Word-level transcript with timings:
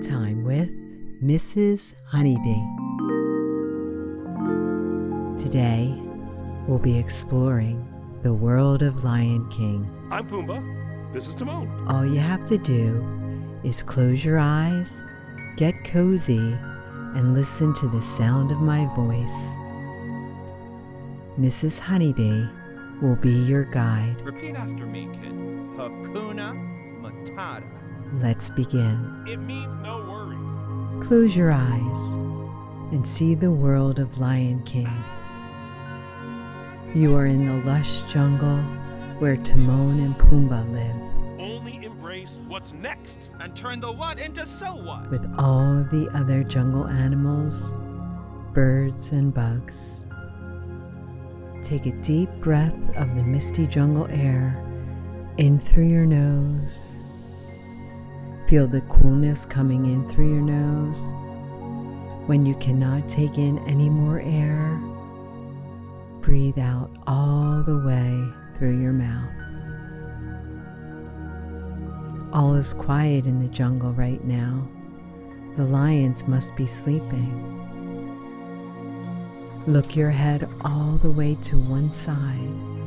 Bedtime 0.00 0.44
with 0.44 0.70
Mrs. 1.22 1.92
Honeybee. 2.06 2.64
Today, 5.42 5.94
we'll 6.66 6.78
be 6.78 6.98
exploring 6.98 7.86
the 8.22 8.32
world 8.32 8.82
of 8.82 9.04
Lion 9.04 9.46
King. 9.50 9.86
I'm 10.10 10.26
Pumbaa. 10.26 11.12
This 11.12 11.28
is 11.28 11.34
Timon. 11.34 11.68
All 11.86 12.06
you 12.06 12.18
have 12.18 12.46
to 12.46 12.56
do 12.56 13.04
is 13.62 13.82
close 13.82 14.24
your 14.24 14.38
eyes, 14.38 15.02
get 15.58 15.74
cozy, 15.84 16.56
and 17.14 17.34
listen 17.34 17.74
to 17.74 17.88
the 17.88 18.00
sound 18.00 18.50
of 18.52 18.58
my 18.58 18.86
voice. 18.96 19.38
Mrs. 21.38 21.78
Honeybee 21.78 22.46
will 23.02 23.16
be 23.16 23.34
your 23.44 23.64
guide. 23.64 24.18
Repeat 24.22 24.54
after 24.54 24.86
me, 24.86 25.10
kid. 25.12 25.32
Hakuna 25.76 26.54
Matata. 27.02 27.79
Let's 28.14 28.50
begin. 28.50 29.24
It 29.28 29.36
means 29.38 29.74
no 29.76 29.98
worries. 29.98 31.06
Close 31.06 31.36
your 31.36 31.52
eyes 31.52 32.12
and 32.92 33.06
see 33.06 33.34
the 33.34 33.50
world 33.50 33.98
of 33.98 34.18
Lion 34.18 34.62
King. 34.64 34.90
You 36.94 37.14
are 37.16 37.26
in 37.26 37.46
the 37.46 37.64
lush 37.64 38.02
jungle 38.12 38.58
where 39.20 39.36
Timon 39.36 40.00
and 40.00 40.14
Pumbaa 40.16 40.64
live, 40.72 41.40
Only 41.40 41.84
embrace 41.84 42.38
what's 42.48 42.72
next. 42.72 43.30
And 43.38 43.54
turn 43.54 43.78
the 43.80 43.92
what 43.92 44.18
into 44.18 44.44
so 44.44 44.74
what? 44.74 45.08
with 45.10 45.24
all 45.38 45.84
the 45.90 46.08
other 46.14 46.42
jungle 46.42 46.86
animals, 46.88 47.72
birds, 48.52 49.12
and 49.12 49.32
bugs. 49.32 50.04
Take 51.62 51.86
a 51.86 51.92
deep 52.02 52.30
breath 52.40 52.74
of 52.96 53.14
the 53.14 53.22
misty 53.22 53.66
jungle 53.66 54.08
air 54.10 54.56
in 55.36 55.58
through 55.60 55.88
your 55.88 56.06
nose. 56.06 56.99
Feel 58.50 58.66
the 58.66 58.80
coolness 58.80 59.46
coming 59.46 59.84
in 59.86 60.08
through 60.08 60.28
your 60.28 60.42
nose. 60.42 61.08
When 62.26 62.44
you 62.44 62.56
cannot 62.56 63.08
take 63.08 63.38
in 63.38 63.60
any 63.60 63.88
more 63.88 64.20
air, 64.24 64.76
breathe 66.20 66.58
out 66.58 66.90
all 67.06 67.62
the 67.62 67.78
way 67.78 68.24
through 68.58 68.82
your 68.82 68.92
mouth. 68.92 69.30
All 72.32 72.56
is 72.56 72.74
quiet 72.74 73.24
in 73.24 73.38
the 73.38 73.46
jungle 73.46 73.92
right 73.92 74.24
now. 74.24 74.66
The 75.56 75.64
lions 75.66 76.26
must 76.26 76.56
be 76.56 76.66
sleeping. 76.66 77.30
Look 79.68 79.94
your 79.94 80.10
head 80.10 80.48
all 80.64 80.96
the 80.96 81.12
way 81.12 81.36
to 81.44 81.56
one 81.56 81.92
side. 81.92 82.79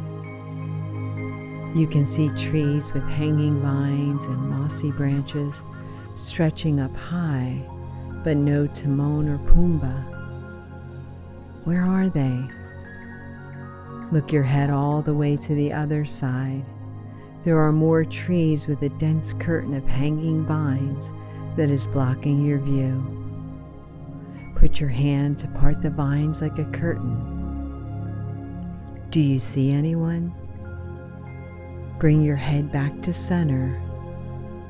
You 1.75 1.87
can 1.87 2.05
see 2.05 2.29
trees 2.37 2.93
with 2.93 3.03
hanging 3.03 3.59
vines 3.59 4.25
and 4.25 4.49
mossy 4.49 4.91
branches 4.91 5.63
stretching 6.15 6.79
up 6.79 6.95
high, 6.95 7.59
but 8.23 8.37
no 8.37 8.67
Timon 8.67 9.27
or 9.27 9.39
Pumbaa. 9.39 10.03
Where 11.63 11.83
are 11.83 12.09
they? 12.09 12.47
Look 14.11 14.31
your 14.31 14.43
head 14.43 14.69
all 14.69 15.01
the 15.01 15.15
way 15.15 15.35
to 15.35 15.55
the 15.55 15.73
other 15.73 16.05
side. 16.05 16.63
There 17.43 17.57
are 17.57 17.71
more 17.71 18.05
trees 18.05 18.67
with 18.67 18.83
a 18.83 18.89
dense 18.89 19.33
curtain 19.33 19.73
of 19.73 19.87
hanging 19.87 20.45
vines 20.45 21.09
that 21.57 21.71
is 21.71 21.87
blocking 21.87 22.45
your 22.45 22.59
view. 22.59 23.01
Put 24.55 24.79
your 24.79 24.89
hand 24.89 25.39
to 25.39 25.47
part 25.47 25.81
the 25.81 25.89
vines 25.89 26.39
like 26.39 26.59
a 26.59 26.65
curtain. 26.65 27.17
Do 29.09 29.19
you 29.19 29.39
see 29.39 29.71
anyone? 29.71 30.35
Bring 32.03 32.21
your 32.21 32.35
head 32.35 32.69
back 32.69 33.01
to 33.03 33.13
center, 33.13 33.81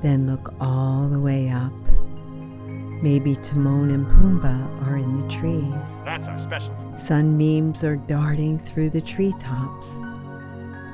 then 0.04 0.28
look 0.28 0.54
all 0.62 1.08
the 1.10 1.18
way 1.18 1.50
up. 1.50 1.74
Maybe 3.02 3.38
Timon 3.38 3.90
and 3.90 4.06
Pumbaa 4.06 4.88
are 4.88 4.98
in 4.98 5.20
the 5.20 5.34
trees. 5.34 6.04
That's 6.06 6.28
our 6.28 6.38
specialty. 6.38 6.86
Sunbeams 6.96 7.84
are 7.84 7.96
darting 7.96 8.60
through 8.60 8.92
the 8.92 9.02
treetops, 9.02 9.88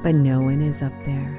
but 0.02 0.16
no 0.16 0.40
one 0.40 0.62
is 0.62 0.82
up 0.82 0.94
there. 1.06 1.38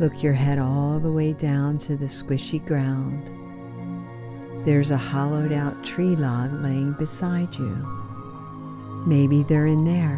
Look 0.00 0.24
your 0.24 0.32
head 0.32 0.58
all 0.58 0.98
the 0.98 1.12
way 1.12 1.32
down 1.32 1.78
to 1.86 1.96
the 1.96 2.06
squishy 2.06 2.66
ground. 2.66 3.22
There's 4.66 4.90
a 4.90 4.96
hollowed 4.96 5.52
out 5.52 5.84
tree 5.84 6.16
log 6.16 6.52
laying 6.64 6.94
beside 6.94 7.54
you. 7.54 7.76
Maybe 9.06 9.44
they're 9.44 9.68
in 9.68 9.84
there. 9.84 10.16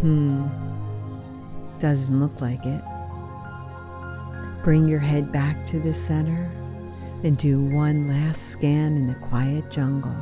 Hmm, 0.00 0.61
doesn't 1.82 2.20
look 2.20 2.40
like 2.40 2.64
it. 2.64 2.80
Bring 4.62 4.86
your 4.86 5.00
head 5.00 5.32
back 5.32 5.66
to 5.66 5.80
the 5.80 5.92
center 5.92 6.48
and 7.24 7.36
do 7.36 7.60
one 7.74 8.06
last 8.06 8.50
scan 8.50 8.96
in 8.96 9.08
the 9.08 9.16
quiet 9.16 9.68
jungle. 9.68 10.14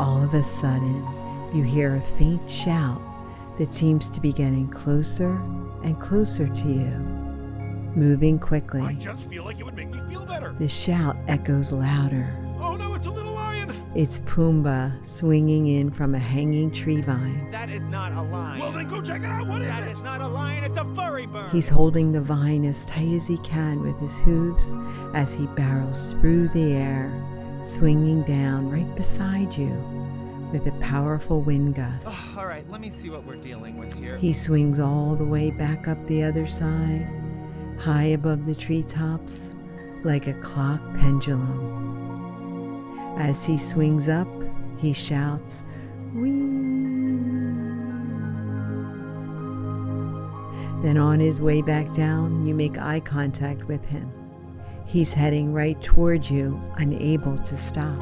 All 0.00 0.20
of 0.20 0.34
a 0.34 0.42
sudden, 0.42 1.06
you 1.54 1.62
hear 1.62 1.94
a 1.94 2.02
faint 2.18 2.50
shout 2.50 3.00
that 3.58 3.72
seems 3.72 4.08
to 4.10 4.20
be 4.20 4.32
getting 4.32 4.68
closer 4.68 5.30
and 5.84 6.00
closer 6.00 6.48
to 6.48 6.68
you, 6.68 6.90
moving 7.94 8.40
quickly. 8.40 8.82
I 8.82 8.94
just 8.94 9.28
feel 9.28 9.44
like 9.44 9.60
it 9.60 9.64
would 9.64 9.76
make 9.76 9.90
me 9.90 10.00
feel 10.08 10.26
better. 10.26 10.56
The 10.58 10.66
shout 10.66 11.16
echoes 11.28 11.70
louder. 11.70 12.45
It's 13.96 14.18
Pumbaa 14.18 14.92
swinging 15.06 15.68
in 15.68 15.90
from 15.90 16.14
a 16.14 16.18
hanging 16.18 16.70
tree 16.70 17.00
vine. 17.00 17.50
That 17.50 17.70
is 17.70 17.82
not 17.84 18.12
a 18.12 18.20
lion. 18.20 18.60
Well, 18.60 18.70
then 18.70 18.86
go 18.88 19.00
check 19.00 19.22
it 19.22 19.24
out. 19.24 19.46
What 19.46 19.62
is 19.62 19.68
that 19.68 19.88
it? 19.88 19.92
is 19.92 20.02
not 20.02 20.20
a 20.20 20.28
lion, 20.28 20.64
it's 20.64 20.76
a 20.76 20.84
furry 20.94 21.24
bird. 21.24 21.50
He's 21.50 21.66
holding 21.66 22.12
the 22.12 22.20
vine 22.20 22.66
as 22.66 22.84
tight 22.84 23.14
as 23.14 23.26
he 23.26 23.38
can 23.38 23.80
with 23.80 23.98
his 23.98 24.18
hooves 24.18 24.70
as 25.14 25.32
he 25.32 25.46
barrels 25.46 26.10
through 26.10 26.48
the 26.48 26.74
air, 26.74 27.10
swinging 27.64 28.22
down 28.24 28.68
right 28.68 28.94
beside 28.96 29.56
you 29.56 29.72
with 30.52 30.66
a 30.66 30.72
powerful 30.72 31.40
wind 31.40 31.76
gust. 31.76 32.06
Ugh, 32.06 32.36
all 32.36 32.46
right, 32.46 32.70
let 32.70 32.82
me 32.82 32.90
see 32.90 33.08
what 33.08 33.24
we're 33.24 33.36
dealing 33.36 33.78
with 33.78 33.94
here. 33.94 34.18
He 34.18 34.34
swings 34.34 34.78
all 34.78 35.16
the 35.16 35.24
way 35.24 35.50
back 35.50 35.88
up 35.88 36.06
the 36.06 36.22
other 36.22 36.46
side, 36.46 37.08
high 37.78 38.08
above 38.08 38.44
the 38.44 38.54
treetops, 38.54 39.54
like 40.04 40.26
a 40.26 40.34
clock 40.34 40.82
pendulum. 40.98 41.86
As 43.16 43.44
he 43.44 43.56
swings 43.56 44.08
up, 44.08 44.28
he 44.78 44.92
shouts, 44.92 45.64
Whee! 46.14 46.46
Then 50.82 50.98
on 50.98 51.18
his 51.18 51.40
way 51.40 51.62
back 51.62 51.92
down, 51.94 52.46
you 52.46 52.54
make 52.54 52.78
eye 52.78 53.00
contact 53.00 53.64
with 53.64 53.84
him. 53.86 54.12
He's 54.86 55.12
heading 55.12 55.52
right 55.52 55.80
toward 55.82 56.28
you, 56.28 56.60
unable 56.76 57.38
to 57.38 57.56
stop. 57.56 57.98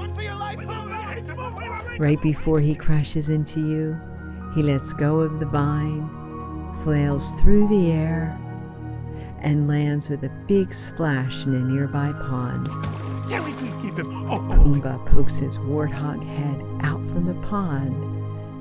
Right 1.98 2.20
before 2.20 2.60
he 2.60 2.74
crashes 2.74 3.28
into 3.28 3.60
you, 3.60 4.00
he 4.54 4.62
lets 4.62 4.92
go 4.92 5.20
of 5.20 5.38
the 5.38 5.46
vine, 5.46 6.10
flails 6.82 7.32
through 7.40 7.68
the 7.68 7.92
air, 7.92 8.38
and 9.44 9.68
lands 9.68 10.08
with 10.08 10.24
a 10.24 10.30
big 10.48 10.74
splash 10.74 11.44
in 11.44 11.54
a 11.54 11.60
nearby 11.60 12.12
pond. 12.12 12.66
Can 13.28 13.44
we 13.44 13.52
please 13.52 13.76
keep 13.76 13.96
him? 13.98 14.06
Oh, 14.28 14.40
oh, 14.50 15.04
pokes 15.06 15.36
his 15.36 15.58
warthog 15.58 16.24
head 16.26 16.60
out 16.84 17.00
from 17.10 17.26
the 17.26 17.46
pond 17.46 17.94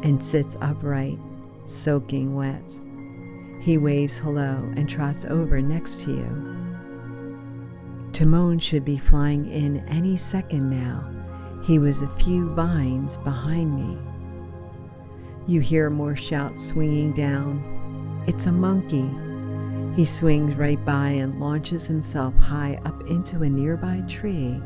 and 0.04 0.22
sits 0.22 0.58
upright, 0.62 1.18
soaking 1.64 2.36
wet. 2.36 2.62
He 3.62 3.78
waves 3.78 4.18
hello 4.18 4.72
and 4.76 4.90
trots 4.90 5.24
over 5.26 5.62
next 5.62 6.04
to 6.04 6.12
you. 6.12 6.54
Timon 8.12 8.60
should 8.60 8.84
be 8.84 8.98
flying 8.98 9.50
in 9.50 9.88
any 9.88 10.18
second 10.18 10.70
now. 10.70 11.10
He 11.64 11.80
was 11.80 12.02
a 12.02 12.16
few 12.18 12.54
vines 12.54 13.16
behind 13.18 13.74
me. 13.74 13.98
You 15.48 15.62
hear 15.62 15.90
more 15.90 16.16
shouts 16.16 16.68
swinging 16.68 17.14
down. 17.14 18.24
It's 18.28 18.46
a 18.46 18.52
monkey. 18.52 19.10
He 19.96 20.06
swings 20.06 20.56
right 20.56 20.84
by 20.84 21.10
and 21.10 21.40
launches 21.40 21.86
himself 21.86 22.36
high 22.36 22.80
up 22.84 23.00
into 23.10 23.44
a 23.44 23.50
nearby 23.50 24.02
tree 24.08 24.60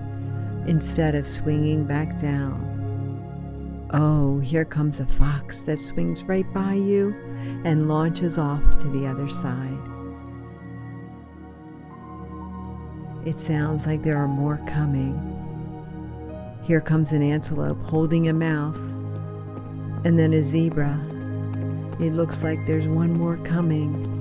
instead 0.68 1.16
of 1.16 1.28
swinging 1.28 1.84
back 1.84 2.18
down. 2.18 3.88
Oh, 3.92 4.40
here 4.40 4.66
comes 4.66 5.00
a 5.00 5.06
fox 5.06 5.64
that 5.64 5.80
swings 5.80 6.24
right 6.24 6.46
by 6.54 6.74
you 6.74 7.14
and 7.66 7.90
launches 7.90 8.38
off 8.38 8.64
to 8.80 8.88
the 8.88 9.06
other 9.06 9.30
side. 9.30 9.78
It 13.26 13.40
sounds 13.40 13.86
like 13.86 14.04
there 14.04 14.18
are 14.18 14.28
more 14.28 14.62
coming. 14.68 15.34
Here 16.64 16.80
comes 16.82 17.12
an 17.12 17.22
antelope 17.22 17.82
holding 17.84 18.30
a 18.30 18.34
mouse, 18.34 19.04
and 20.06 20.18
then 20.18 20.34
a 20.34 20.44
zebra. 20.44 20.98
It 22.00 22.14
looks 22.14 22.44
like 22.44 22.66
there's 22.66 22.88
one 22.88 23.12
more 23.12 23.38
coming. 23.38 24.17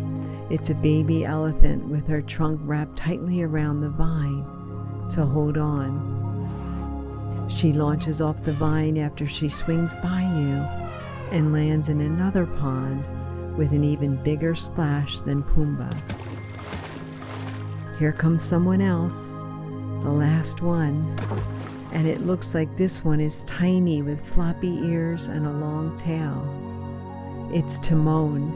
It's 0.48 0.70
a 0.70 0.74
baby 0.74 1.24
elephant 1.24 1.88
with 1.88 2.06
her 2.06 2.22
trunk 2.22 2.60
wrapped 2.62 2.96
tightly 2.96 3.42
around 3.42 3.80
the 3.80 3.88
vine 3.88 4.44
to 5.10 5.26
hold 5.26 5.58
on. 5.58 7.46
She 7.48 7.72
launches 7.72 8.20
off 8.20 8.44
the 8.44 8.52
vine 8.52 8.96
after 8.96 9.26
she 9.26 9.48
swings 9.48 9.96
by 9.96 10.20
you 10.20 10.64
and 11.32 11.52
lands 11.52 11.88
in 11.88 12.00
another 12.00 12.46
pond 12.46 13.04
with 13.56 13.72
an 13.72 13.82
even 13.82 14.22
bigger 14.22 14.54
splash 14.54 15.20
than 15.20 15.42
Pumbaa. 15.42 15.92
Here 17.98 18.12
comes 18.12 18.44
someone 18.44 18.80
else, 18.80 19.32
the 20.04 20.12
last 20.12 20.62
one, 20.62 21.16
and 21.92 22.06
it 22.06 22.20
looks 22.20 22.54
like 22.54 22.76
this 22.76 23.04
one 23.04 23.20
is 23.20 23.42
tiny 23.44 24.02
with 24.02 24.24
floppy 24.24 24.78
ears 24.84 25.26
and 25.26 25.46
a 25.46 25.50
long 25.50 25.96
tail. 25.96 26.44
It's 27.52 27.78
Timon. 27.80 28.52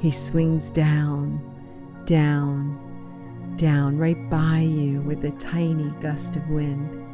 He 0.00 0.10
swings 0.10 0.70
down, 0.70 1.40
down, 2.06 3.54
down 3.56 3.98
right 3.98 4.30
by 4.30 4.60
you 4.60 5.02
with 5.02 5.24
a 5.24 5.30
tiny 5.32 5.90
gust 6.00 6.36
of 6.36 6.48
wind. 6.48 7.06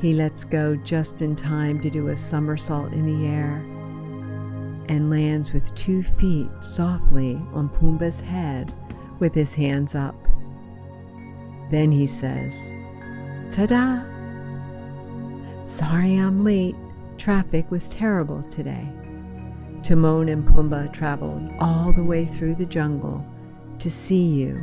He 0.00 0.14
lets 0.14 0.44
go 0.44 0.74
just 0.74 1.20
in 1.20 1.36
time 1.36 1.80
to 1.82 1.90
do 1.90 2.08
a 2.08 2.16
somersault 2.16 2.92
in 2.92 3.04
the 3.04 3.28
air 3.28 3.62
and 4.88 5.10
lands 5.10 5.52
with 5.52 5.74
two 5.74 6.02
feet 6.02 6.48
softly 6.62 7.34
on 7.52 7.68
Pumbaa's 7.68 8.20
head 8.20 8.72
with 9.18 9.34
his 9.34 9.52
hands 9.52 9.94
up. 9.94 10.16
Then 11.70 11.92
he 11.92 12.06
says, 12.06 12.72
Ta 13.50 13.66
da! 13.66 14.02
Sorry 15.66 16.16
I'm 16.16 16.42
late. 16.42 16.76
Traffic 17.18 17.70
was 17.70 17.90
terrible 17.90 18.42
today. 18.44 18.88
Timon 19.82 20.28
and 20.28 20.44
Pumbaa 20.44 20.92
traveled 20.92 21.50
all 21.60 21.92
the 21.92 22.04
way 22.04 22.24
through 22.24 22.56
the 22.56 22.66
jungle 22.66 23.24
to 23.78 23.90
see 23.90 24.24
you 24.24 24.62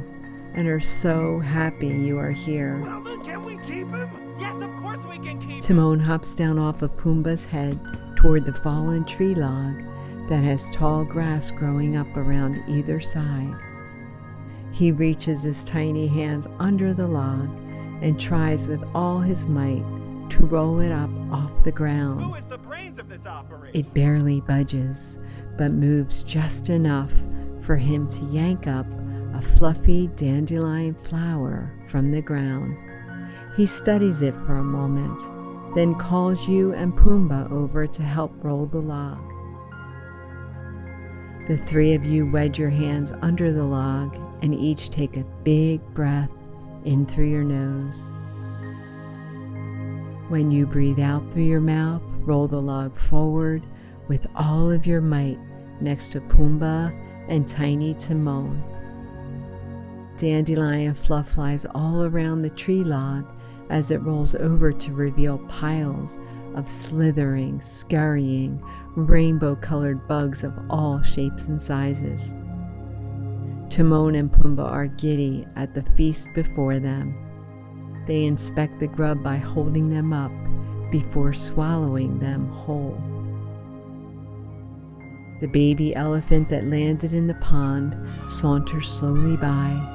and 0.54 0.68
are 0.68 0.80
so 0.80 1.40
happy 1.40 1.88
you 1.88 2.18
are 2.18 2.32
here. 2.32 2.82
Well, 2.82 3.20
can 3.24 3.44
we 3.44 3.58
keep 3.58 3.88
him? 3.88 4.10
Yes, 4.40 4.62
of 4.64 4.76
course 4.78 5.06
we 5.06 5.18
can 5.20 5.40
keep 5.42 5.62
Timon 5.62 6.00
hops 6.00 6.36
down 6.36 6.60
off 6.60 6.82
of 6.82 6.96
Pumbaa's 6.98 7.46
head 7.46 7.80
toward 8.16 8.46
the 8.46 8.54
fallen 8.54 9.06
tree 9.06 9.36
log 9.36 9.82
that 10.30 10.44
has 10.44 10.70
tall 10.72 11.04
grass 11.04 11.52
growing 11.52 11.98
up 11.98 12.16
around 12.18 12.64
either 12.68 13.00
side. 13.00 13.56
He 14.72 14.92
reaches 14.92 15.44
his 15.44 15.64
tiny 15.64 16.08
hands 16.08 16.48
under 16.60 16.94
the 16.94 17.08
log 17.08 17.50
and 18.02 18.20
tries 18.20 18.68
with 18.68 18.84
all 18.94 19.20
his 19.20 19.48
might 19.48 19.84
to 20.36 20.46
roll 20.46 20.82
it 20.82 20.92
up 20.92 21.10
off 21.32 21.64
the 21.64 21.72
ground. 21.72 22.22
Who 22.22 22.36
is 22.36 22.46
the 22.48 22.58
brains 22.58 23.00
of 23.00 23.08
this 23.08 23.26
operation? 23.26 23.80
It 23.80 23.94
barely 23.94 24.42
budges, 24.42 25.18
but 25.58 25.72
moves 25.72 26.24
just 26.24 26.68
enough 26.68 27.14
for 27.62 27.78
him 27.78 28.10
to 28.10 28.26
yank 28.26 28.68
up 28.68 28.86
a 29.34 29.42
fluffy 29.42 30.08
dandelion 30.18 30.94
flower 30.94 31.72
from 31.88 32.12
the 32.12 32.22
ground. 32.22 32.78
He 33.56 33.66
studies 33.66 34.22
it 34.22 34.36
for 34.46 34.58
a 34.58 34.64
moment, 34.64 35.22
then 35.74 35.96
calls 35.96 36.50
you 36.50 36.74
and 36.74 36.92
Pumbaa 36.92 37.50
over 37.50 37.88
to 37.88 38.04
help 38.04 38.44
roll 38.44 38.66
the 38.66 38.82
log. 38.82 39.20
The 41.48 41.58
three 41.58 41.94
of 41.94 42.04
you 42.04 42.30
wedge 42.30 42.60
your 42.60 42.70
hands 42.70 43.14
under 43.22 43.54
the 43.54 43.64
log 43.64 44.18
and 44.42 44.54
each 44.54 44.90
take 44.90 45.16
a 45.16 45.24
big 45.44 45.82
breath 45.94 46.32
in 46.84 47.06
through 47.06 47.30
your 47.30 47.46
nose. 47.46 48.02
When 50.30 50.50
you 50.50 50.66
breathe 50.66 51.00
out 51.00 51.32
through 51.32 51.44
your 51.44 51.62
mouth, 51.62 52.02
roll 52.22 52.48
the 52.48 52.62
log 52.62 52.98
forward 52.98 53.64
with 54.08 54.26
all 54.36 54.72
of 54.72 54.88
your 54.88 55.02
might 55.02 55.38
next 55.80 56.12
to 56.14 56.22
Pumbaa 56.22 56.92
and 57.28 57.48
tiny 57.48 57.94
Timon. 57.94 58.64
Dandelion 60.18 60.94
fluff 60.96 61.32
flies 61.32 61.66
all 61.76 62.06
around 62.06 62.42
the 62.42 62.50
tree 62.50 62.84
log 62.84 63.26
as 63.70 63.92
it 63.92 64.02
rolls 64.02 64.34
over 64.36 64.72
to 64.72 64.94
reveal 64.94 65.38
piles 65.50 66.18
of 66.56 66.70
slithering, 66.70 67.62
scurrying, 67.62 68.64
rainbow 68.96 69.56
colored 69.56 70.08
bugs 70.08 70.44
of 70.44 70.54
all 70.70 71.02
shapes 71.02 71.46
and 71.46 71.62
sizes. 71.62 72.34
Timon 73.70 74.16
and 74.16 74.32
Pumbaa 74.32 74.64
are 74.64 74.88
giddy 74.88 75.46
at 75.56 75.74
the 75.74 75.84
feast 75.96 76.30
before 76.34 76.80
them. 76.80 77.25
They 78.08 78.26
inspect 78.26 78.80
the 78.80 78.88
grub 78.88 79.24
by 79.24 79.38
holding 79.38 79.90
them 79.90 80.14
up 80.14 80.32
before 80.92 81.34
swallowing 81.34 82.20
them 82.20 82.48
whole. 82.50 83.02
The 85.42 85.48
baby 85.48 85.94
elephant 85.96 86.50
that 86.50 86.66
landed 86.66 87.14
in 87.14 87.28
the 87.28 87.34
pond 87.36 87.98
saunters 88.30 88.88
slowly 88.88 89.36
by, 89.36 89.92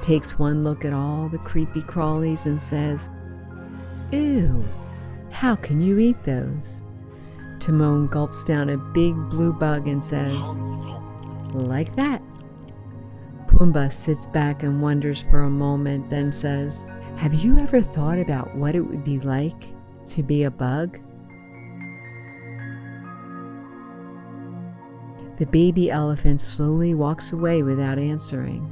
takes 0.00 0.38
one 0.38 0.64
look 0.64 0.84
at 0.84 0.92
all 0.92 1.28
the 1.28 1.38
creepy 1.38 1.82
crawlies, 1.82 2.46
and 2.46 2.60
says, 2.60 3.10
Ew, 4.10 4.64
how 5.30 5.54
can 5.54 5.80
you 5.80 5.98
eat 5.98 6.22
those? 6.24 6.80
Timon 7.60 8.06
gulps 8.06 8.42
down 8.44 8.70
a 8.70 8.78
big 8.78 9.14
blue 9.28 9.52
bug 9.52 9.86
and 9.86 10.02
says, 10.02 10.34
Like 11.52 11.94
that. 11.96 12.22
Pumbaa 13.48 13.92
sits 13.92 14.26
back 14.26 14.62
and 14.62 14.80
wonders 14.80 15.24
for 15.30 15.42
a 15.42 15.50
moment, 15.50 16.08
then 16.08 16.32
says, 16.32 16.86
Have 17.18 17.34
you 17.34 17.58
ever 17.58 17.82
thought 17.82 18.20
about 18.20 18.54
what 18.54 18.76
it 18.76 18.80
would 18.80 19.02
be 19.02 19.18
like 19.18 19.66
to 20.06 20.22
be 20.22 20.44
a 20.44 20.52
bug? 20.52 21.00
The 25.38 25.46
baby 25.46 25.90
elephant 25.90 26.40
slowly 26.40 26.94
walks 26.94 27.32
away 27.32 27.64
without 27.64 27.98
answering. 27.98 28.62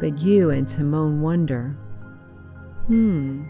But 0.00 0.18
you 0.18 0.50
and 0.50 0.66
Timon 0.66 1.20
wonder, 1.20 1.76
Hmm, 2.88 3.44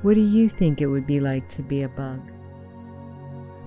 what 0.00 0.14
do 0.14 0.22
you 0.22 0.48
think 0.48 0.80
it 0.80 0.86
would 0.86 1.06
be 1.06 1.20
like 1.20 1.50
to 1.50 1.62
be 1.62 1.82
a 1.82 1.90
bug? 1.90 2.22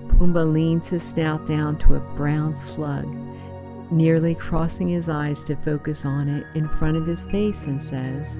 Pumbaa 0.08 0.52
leans 0.52 0.88
his 0.88 1.04
snout 1.04 1.46
down 1.46 1.78
to 1.78 1.94
a 1.94 2.00
brown 2.16 2.52
slug, 2.56 3.06
nearly 3.92 4.34
crossing 4.34 4.88
his 4.88 5.08
eyes 5.08 5.44
to 5.44 5.54
focus 5.54 6.04
on 6.04 6.28
it 6.28 6.44
in 6.56 6.68
front 6.68 6.96
of 6.96 7.06
his 7.06 7.26
face, 7.26 7.62
and 7.62 7.80
says, 7.80 8.36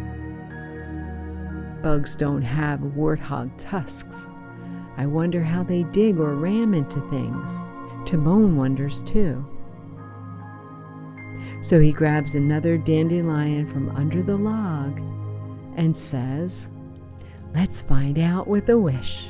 Bugs 1.83 2.15
don't 2.15 2.43
have 2.43 2.81
warthog 2.81 3.51
tusks. 3.57 4.29
I 4.97 5.07
wonder 5.07 5.43
how 5.43 5.63
they 5.63 5.85
dig 5.85 6.19
or 6.19 6.35
ram 6.35 6.75
into 6.75 7.01
things. 7.09 7.51
Timon 8.05 8.57
wonders 8.57 9.03
too. 9.03 9.47
So 11.63 11.81
he 11.81 11.93
grabs 11.93 12.35
another 12.35 12.77
dandelion 12.77 13.67
from 13.67 13.91
under 13.97 14.23
the 14.23 14.37
log 14.37 14.99
and 15.77 15.97
says, 15.97 16.67
Let's 17.55 17.81
find 17.81 18.19
out 18.19 18.47
with 18.47 18.69
a 18.69 18.79
wish. 18.79 19.25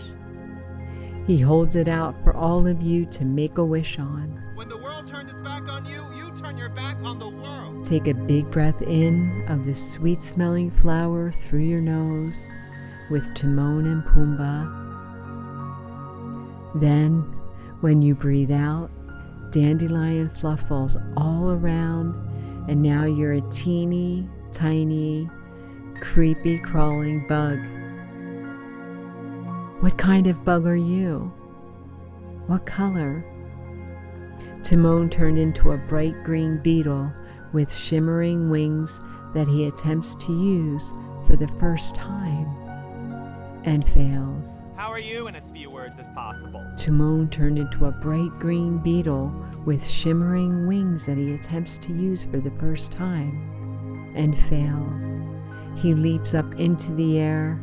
He 1.27 1.39
holds 1.39 1.77
it 1.77 1.89
out 1.89 2.23
for 2.25 2.35
all 2.35 2.67
of 2.67 2.83
you 2.83 3.07
to 3.07 3.25
make 3.25 3.59
a 3.59 3.65
wish 3.65 3.99
on. 3.99 4.43
Back 6.75 6.97
on 7.03 7.19
the 7.19 7.29
world. 7.29 7.85
Take 7.85 8.07
a 8.07 8.15
big 8.15 8.51
breath 8.51 8.81
in 8.83 9.45
of 9.49 9.65
the 9.65 9.75
sweet 9.75 10.23
smelling 10.23 10.71
flower 10.71 11.33
through 11.33 11.65
your 11.65 11.81
nose 11.81 12.39
with 13.11 13.35
Timon 13.35 13.87
and 13.87 14.05
Pumbaa. 14.05 14.79
Then, 16.81 17.23
when 17.81 18.03
you 18.03 18.15
breathe 18.15 18.53
out, 18.53 18.91
dandelion 19.51 20.31
fluff 20.31 20.69
falls 20.69 20.97
all 21.17 21.51
around, 21.51 22.15
and 22.69 22.81
now 22.81 23.05
you're 23.05 23.33
a 23.33 23.51
teeny, 23.51 24.29
tiny, 24.53 25.29
creepy 26.01 26.59
crawling 26.59 27.27
bug. 27.27 27.59
What 29.83 29.99
kind 29.99 30.27
of 30.27 30.45
bug 30.45 30.67
are 30.67 30.77
you? 30.77 31.33
What 32.47 32.67
color? 32.67 33.25
Timon 34.63 35.11
turned 35.11 35.39
into 35.39 35.73
a 35.73 35.79
bright 35.79 36.23
green 36.23 36.59
beetle 36.59 37.13
with 37.53 37.75
shimmering 37.75 38.51
wings 38.51 39.01
that 39.35 39.49
he 39.49 39.67
attempts 39.67 40.15
to 40.17 40.33
use 40.33 40.93
for 41.27 41.37
the 41.37 41.49
first 41.59 41.95
time 41.95 42.47
and 43.65 43.87
fails. 43.87 44.67
How 44.77 44.91
are 44.91 44.99
you 44.99 45.27
in 45.29 45.37
as 45.37 45.51
few 45.51 45.71
words 45.71 45.99
as 45.99 46.09
possible? 46.15 46.65
Timon 46.77 47.29
turned 47.31 47.59
into 47.59 47.87
a 47.87 47.91
bright 47.91 48.31
green 48.39 48.79
beetle 48.79 49.33
with 49.65 49.87
shimmering 49.87 50.67
wings 50.67 51.07
that 51.07 51.19
he 51.19 51.35
attempts 51.35 51.79
to 51.79 51.93
use 51.93 52.25
for 52.25 52.39
the 52.39 52.51
first 52.53 52.93
time 52.93 54.13
and 54.15 54.39
fails. 54.39 55.19
He 55.77 55.95
leaps 55.95 56.35
up 56.35 56.53
into 56.59 56.93
the 56.95 57.19
air, 57.19 57.61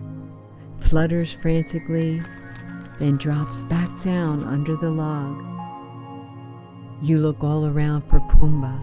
flutters 0.79 1.33
frantically, 1.33 2.21
then 2.99 3.17
drops 3.17 3.61
back 3.63 3.89
down 4.01 4.43
under 4.43 4.75
the 4.75 4.89
log. 4.89 5.56
You 7.01 7.19
look 7.19 7.43
all 7.43 7.67
around 7.67 8.01
for 8.01 8.19
Pumbaa. 8.21 8.79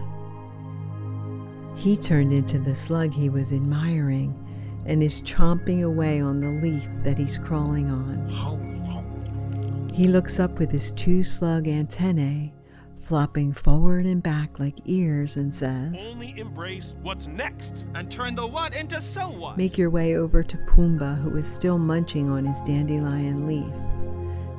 He 1.77 1.97
turned 1.97 2.31
into 2.31 2.57
the 2.59 2.73
slug 2.73 3.11
he 3.11 3.29
was 3.29 3.51
admiring 3.51 4.33
and 4.85 5.03
is 5.03 5.21
chomping 5.21 5.83
away 5.83 6.21
on 6.21 6.39
the 6.39 6.47
leaf 6.65 6.87
that 7.03 7.17
he's 7.17 7.37
crawling 7.37 7.89
on. 7.89 8.29
He 9.93 10.07
looks 10.07 10.39
up 10.39 10.59
with 10.59 10.71
his 10.71 10.91
two 10.91 11.23
slug 11.23 11.67
antennae 11.67 12.53
flopping 13.05 13.53
forward 13.53 14.05
and 14.05 14.23
back 14.23 14.59
like 14.59 14.75
ears 14.85 15.35
and 15.35 15.53
says, 15.53 15.93
Only 15.99 16.33
embrace 16.37 16.95
what's 17.03 17.27
next. 17.27 17.85
And 17.93 18.09
turn 18.09 18.33
the 18.35 18.47
what 18.47 18.73
into 18.73 18.99
so 18.99 19.29
what? 19.29 19.57
Make 19.57 19.77
your 19.77 19.91
way 19.91 20.15
over 20.15 20.41
to 20.41 20.57
Pumbaa, 20.57 21.21
who 21.21 21.37
is 21.37 21.47
still 21.47 21.77
munching 21.77 22.29
on 22.29 22.45
his 22.45 22.61
dandelion 22.63 23.47
leaf. 23.47 23.73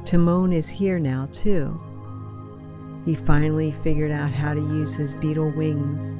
Timon 0.04 0.52
is 0.52 0.68
here 0.68 1.00
now, 1.00 1.28
too. 1.32 1.80
He 3.06 3.14
finally 3.14 3.70
figured 3.70 4.10
out 4.10 4.32
how 4.32 4.52
to 4.52 4.60
use 4.60 4.94
his 4.94 5.14
beetle 5.14 5.50
wings 5.52 6.18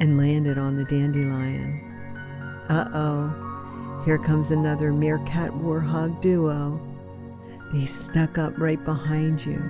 and 0.00 0.16
landed 0.16 0.58
on 0.58 0.74
the 0.74 0.84
dandelion. 0.84 1.84
Uh 2.70 2.88
oh, 2.94 4.02
here 4.04 4.18
comes 4.18 4.50
another 4.50 4.90
meerkat 4.92 5.50
warhog 5.50 6.20
duo. 6.22 6.80
They 7.74 7.84
snuck 7.84 8.38
up 8.38 8.58
right 8.58 8.82
behind 8.84 9.44
you. 9.44 9.62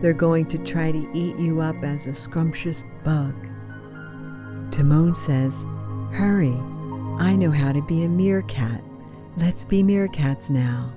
They're 0.00 0.12
going 0.12 0.46
to 0.46 0.58
try 0.58 0.92
to 0.92 1.10
eat 1.12 1.36
you 1.36 1.60
up 1.60 1.82
as 1.82 2.06
a 2.06 2.14
scrumptious 2.14 2.84
bug. 3.04 3.34
Timon 4.70 5.16
says, 5.16 5.64
Hurry, 6.12 6.56
I 7.18 7.34
know 7.36 7.50
how 7.50 7.72
to 7.72 7.82
be 7.82 8.04
a 8.04 8.08
meerkat. 8.08 8.82
Let's 9.36 9.64
be 9.64 9.82
meerkats 9.82 10.48
now. 10.48 10.92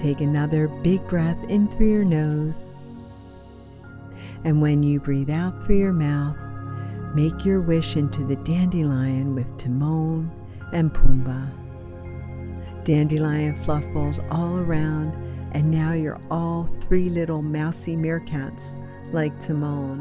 Take 0.00 0.22
another 0.22 0.66
big 0.66 1.06
breath 1.08 1.36
in 1.50 1.68
through 1.68 1.92
your 1.92 2.04
nose. 2.04 2.72
And 4.44 4.62
when 4.62 4.82
you 4.82 4.98
breathe 4.98 5.28
out 5.28 5.62
through 5.62 5.76
your 5.76 5.92
mouth, 5.92 6.38
make 7.14 7.44
your 7.44 7.60
wish 7.60 7.98
into 7.98 8.24
the 8.24 8.36
dandelion 8.36 9.34
with 9.34 9.58
Timon 9.58 10.30
and 10.72 10.90
Pumbaa. 10.90 11.50
Dandelion 12.84 13.54
fluff 13.62 13.84
falls 13.92 14.20
all 14.30 14.56
around, 14.56 15.12
and 15.52 15.70
now 15.70 15.92
you're 15.92 16.20
all 16.30 16.70
three 16.80 17.10
little 17.10 17.42
mousy 17.42 17.94
meerkats 17.94 18.82
like 19.12 19.38
Timon. 19.38 20.00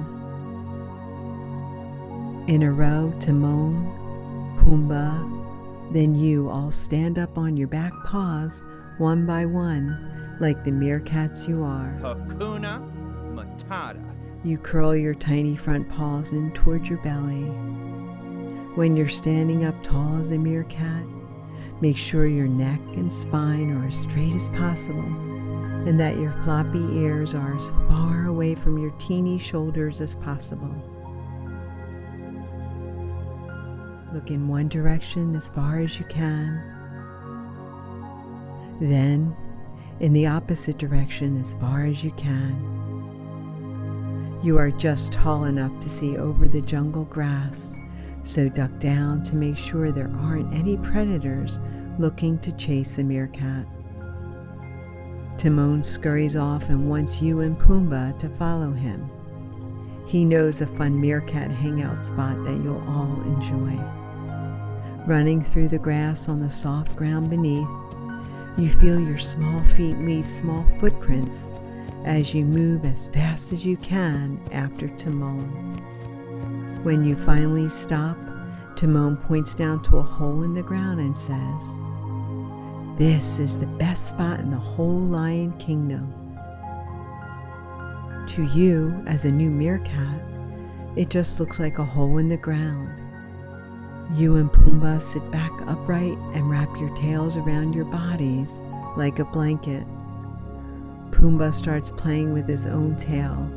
In 2.47 2.63
a 2.63 2.71
row, 2.71 3.13
Timon, 3.19 4.55
Pumbaa, 4.59 5.91
then 5.91 6.15
you 6.15 6.47
all 6.47 6.71
stand 6.71 7.19
up 7.19 7.37
on 7.37 7.57
your 7.57 7.67
back 7.67 7.91
paws 8.05 8.63
one 8.99 9.25
by 9.25 9.45
one 9.45 10.37
like 10.39 10.63
the 10.63 10.71
meerkats 10.71 11.47
you 11.47 11.63
are. 11.63 11.97
Hakuna 12.01 12.79
Matata. 13.33 14.03
You 14.43 14.57
curl 14.57 14.95
your 14.95 15.13
tiny 15.13 15.55
front 15.55 15.89
paws 15.89 16.31
in 16.31 16.51
toward 16.51 16.87
your 16.87 16.99
belly. 16.99 17.45
When 18.75 18.95
you're 18.95 19.09
standing 19.09 19.65
up 19.65 19.75
tall 19.83 20.17
as 20.17 20.31
a 20.31 20.37
meerkat, 20.37 21.03
make 21.81 21.97
sure 21.97 22.27
your 22.27 22.47
neck 22.47 22.79
and 22.93 23.11
spine 23.11 23.71
are 23.71 23.87
as 23.87 23.95
straight 23.95 24.33
as 24.33 24.47
possible 24.49 25.03
and 25.87 25.99
that 25.99 26.17
your 26.17 26.33
floppy 26.43 26.83
ears 26.97 27.33
are 27.33 27.57
as 27.57 27.69
far 27.87 28.25
away 28.25 28.53
from 28.53 28.77
your 28.77 28.91
teeny 28.99 29.39
shoulders 29.39 30.01
as 30.01 30.15
possible. 30.15 30.73
Look 34.13 34.29
in 34.29 34.47
one 34.47 34.67
direction 34.67 35.35
as 35.35 35.49
far 35.49 35.79
as 35.79 35.97
you 35.99 36.05
can. 36.05 36.78
Then, 38.79 39.35
in 39.99 40.13
the 40.13 40.27
opposite 40.27 40.77
direction 40.77 41.39
as 41.39 41.55
far 41.55 41.83
as 41.85 42.03
you 42.03 42.11
can. 42.11 42.77
You 44.43 44.57
are 44.57 44.71
just 44.71 45.11
tall 45.11 45.43
enough 45.43 45.77
to 45.81 45.89
see 45.89 46.17
over 46.17 46.47
the 46.47 46.61
jungle 46.61 47.03
grass, 47.05 47.73
so 48.23 48.47
duck 48.47 48.71
down 48.79 49.23
to 49.25 49.35
make 49.35 49.57
sure 49.57 49.91
there 49.91 50.11
aren't 50.19 50.53
any 50.53 50.77
predators 50.77 51.59
looking 51.97 52.39
to 52.39 52.53
chase 52.53 52.95
the 52.95 53.03
meerkat. 53.03 53.65
Timon 55.37 55.83
scurries 55.83 56.37
off 56.37 56.69
and 56.69 56.89
wants 56.89 57.21
you 57.21 57.41
and 57.41 57.57
Pumbaa 57.57 58.17
to 58.19 58.29
follow 58.29 58.71
him. 58.71 59.09
He 60.07 60.23
knows 60.25 60.61
a 60.61 60.67
fun 60.67 60.99
meerkat 60.99 61.51
hangout 61.51 61.97
spot 61.97 62.43
that 62.45 62.61
you'll 62.63 62.83
all 62.87 63.21
enjoy. 63.23 63.77
Running 65.05 65.43
through 65.43 65.67
the 65.67 65.77
grass 65.77 66.29
on 66.29 66.39
the 66.39 66.49
soft 66.49 66.95
ground 66.95 67.29
beneath, 67.29 67.67
you 68.59 68.69
feel 68.69 68.99
your 68.99 69.17
small 69.17 69.63
feet 69.69 69.97
leave 69.99 70.29
small 70.29 70.65
footprints 70.79 71.53
as 72.03 72.33
you 72.33 72.43
move 72.43 72.83
as 72.83 73.07
fast 73.07 73.53
as 73.53 73.65
you 73.65 73.77
can 73.77 74.41
after 74.51 74.87
Timon. 74.97 75.45
When 76.83 77.05
you 77.05 77.15
finally 77.15 77.69
stop, 77.69 78.17
Timon 78.75 79.17
points 79.17 79.53
down 79.53 79.81
to 79.83 79.97
a 79.97 80.01
hole 80.03 80.43
in 80.43 80.53
the 80.53 80.61
ground 80.61 80.99
and 80.99 81.17
says, 81.17 81.75
This 82.97 83.39
is 83.39 83.57
the 83.57 83.67
best 83.77 84.09
spot 84.09 84.39
in 84.39 84.51
the 84.51 84.57
whole 84.57 84.99
lion 84.99 85.53
kingdom. 85.59 86.13
To 88.29 88.43
you, 88.43 89.01
as 89.07 89.25
a 89.25 89.31
new 89.31 89.49
meerkat, 89.49 90.21
it 90.95 91.09
just 91.09 91.39
looks 91.39 91.59
like 91.59 91.79
a 91.79 91.85
hole 91.85 92.17
in 92.17 92.29
the 92.29 92.37
ground. 92.37 93.08
You 94.15 94.37
and 94.37 94.51
Pumbaa 94.51 95.01
sit 95.01 95.29
back 95.31 95.51
upright 95.67 96.17
and 96.33 96.49
wrap 96.49 96.69
your 96.77 96.95
tails 96.95 97.37
around 97.37 97.73
your 97.73 97.85
bodies 97.85 98.59
like 98.97 99.19
a 99.19 99.25
blanket. 99.25 99.85
Pumbaa 101.11 101.53
starts 101.53 101.91
playing 101.91 102.33
with 102.33 102.47
his 102.47 102.65
own 102.65 102.95
tail, 102.95 103.49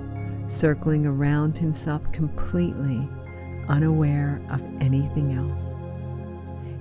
circling 0.48 1.06
around 1.06 1.56
himself 1.56 2.02
completely, 2.12 3.08
unaware 3.68 4.42
of 4.50 4.60
anything 4.82 5.32
else. 5.32 5.64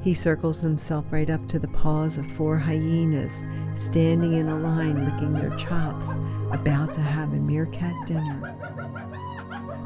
He 0.04 0.14
circles 0.14 0.60
himself 0.60 1.14
right 1.14 1.30
up 1.30 1.48
to 1.48 1.60
the 1.60 1.68
paws 1.70 2.18
of 2.18 2.30
four 2.32 2.58
hyenas 2.58 3.46
standing 3.76 4.34
in 4.34 4.50
a 4.50 4.60
line 4.60 5.06
licking 5.06 5.34
their 5.34 5.56
chops, 5.58 6.08
about 6.52 6.92
to 6.94 7.02
have 7.02 7.32
a 7.32 7.38
meerkat 7.38 8.06
dinner. 8.06 8.54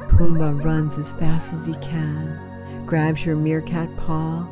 Pumbaa 0.08 0.64
runs 0.64 0.98
as 0.98 1.12
fast 1.12 1.52
as 1.52 1.66
he 1.66 1.74
can, 1.74 2.55
grabs 2.86 3.26
your 3.26 3.36
meerkat 3.36 3.94
paw, 3.96 4.46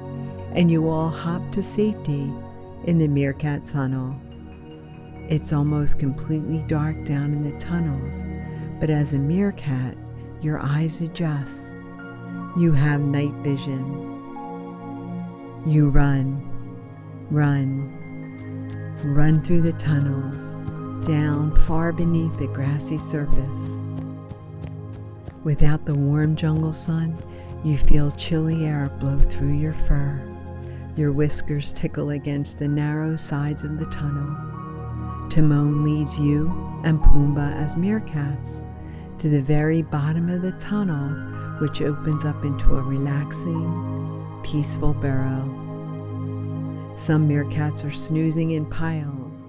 and 0.55 0.71
you 0.71 0.89
all 0.89 1.09
hop 1.09 1.53
to 1.53 1.63
safety 1.63 2.31
in 2.85 2.99
the 2.99 3.07
meerkat 3.07 3.65
tunnel. 3.65 4.15
It's 5.29 5.53
almost 5.53 5.99
completely 6.01 6.65
dark 6.67 7.05
down 7.05 7.33
in 7.33 7.45
the 7.49 7.59
tunnels, 7.59 8.25
but 8.81 8.91
as 8.91 9.13
a 9.13 9.19
meerkat, 9.19 9.97
your 10.43 10.59
eyes 10.61 11.01
adjust. 11.01 11.61
You 12.59 12.73
have 12.73 13.01
night 13.01 13.33
vision. 13.43 14.13
You 15.65 15.89
run, 15.89 16.43
run, 17.31 18.03
run 19.03 19.43
through 19.43 19.63
the 19.63 19.73
tunnels, 19.73 20.55
down 21.07 21.57
far 21.63 21.93
beneath 21.93 22.37
the 22.39 22.49
grassy 22.49 22.99
surface. 22.99 23.61
Without 25.43 25.85
the 25.85 25.95
warm 25.95 26.37
jungle 26.37 26.73
sun, 26.73 27.17
you 27.65 27.79
feel 27.79 28.11
chilly 28.13 28.67
air 28.67 28.91
blow 29.01 29.19
through 29.19 29.55
your 29.55 29.73
fur. 29.73 30.21
Your 30.97 31.13
whiskers 31.13 31.73
tickle 31.73 32.11
against 32.11 32.59
the 32.59 32.69
narrow 32.69 33.17
sides 33.17 33.65
of 33.65 33.79
the 33.79 33.87
tunnel. 33.87 34.37
Timon 35.31 35.83
leads 35.83 36.19
you 36.19 36.81
and 36.85 37.01
Pumbaa 37.01 37.57
as 37.57 37.75
meerkats 37.75 38.69
to 39.19 39.31
the 39.31 39.41
very 39.41 39.81
bottom 39.81 40.29
of 40.29 40.43
the 40.43 40.53
tunnel, 40.53 41.09
which 41.59 41.81
opens 41.81 42.27
up 42.27 42.45
into 42.45 42.77
a 42.77 42.83
relaxing, 42.83 44.43
peaceful 44.45 44.93
burrow. 44.93 45.43
Some 46.99 47.27
meerkats 47.29 47.83
are 47.85 47.91
snoozing 47.91 48.51
in 48.51 48.67
piles, 48.67 49.49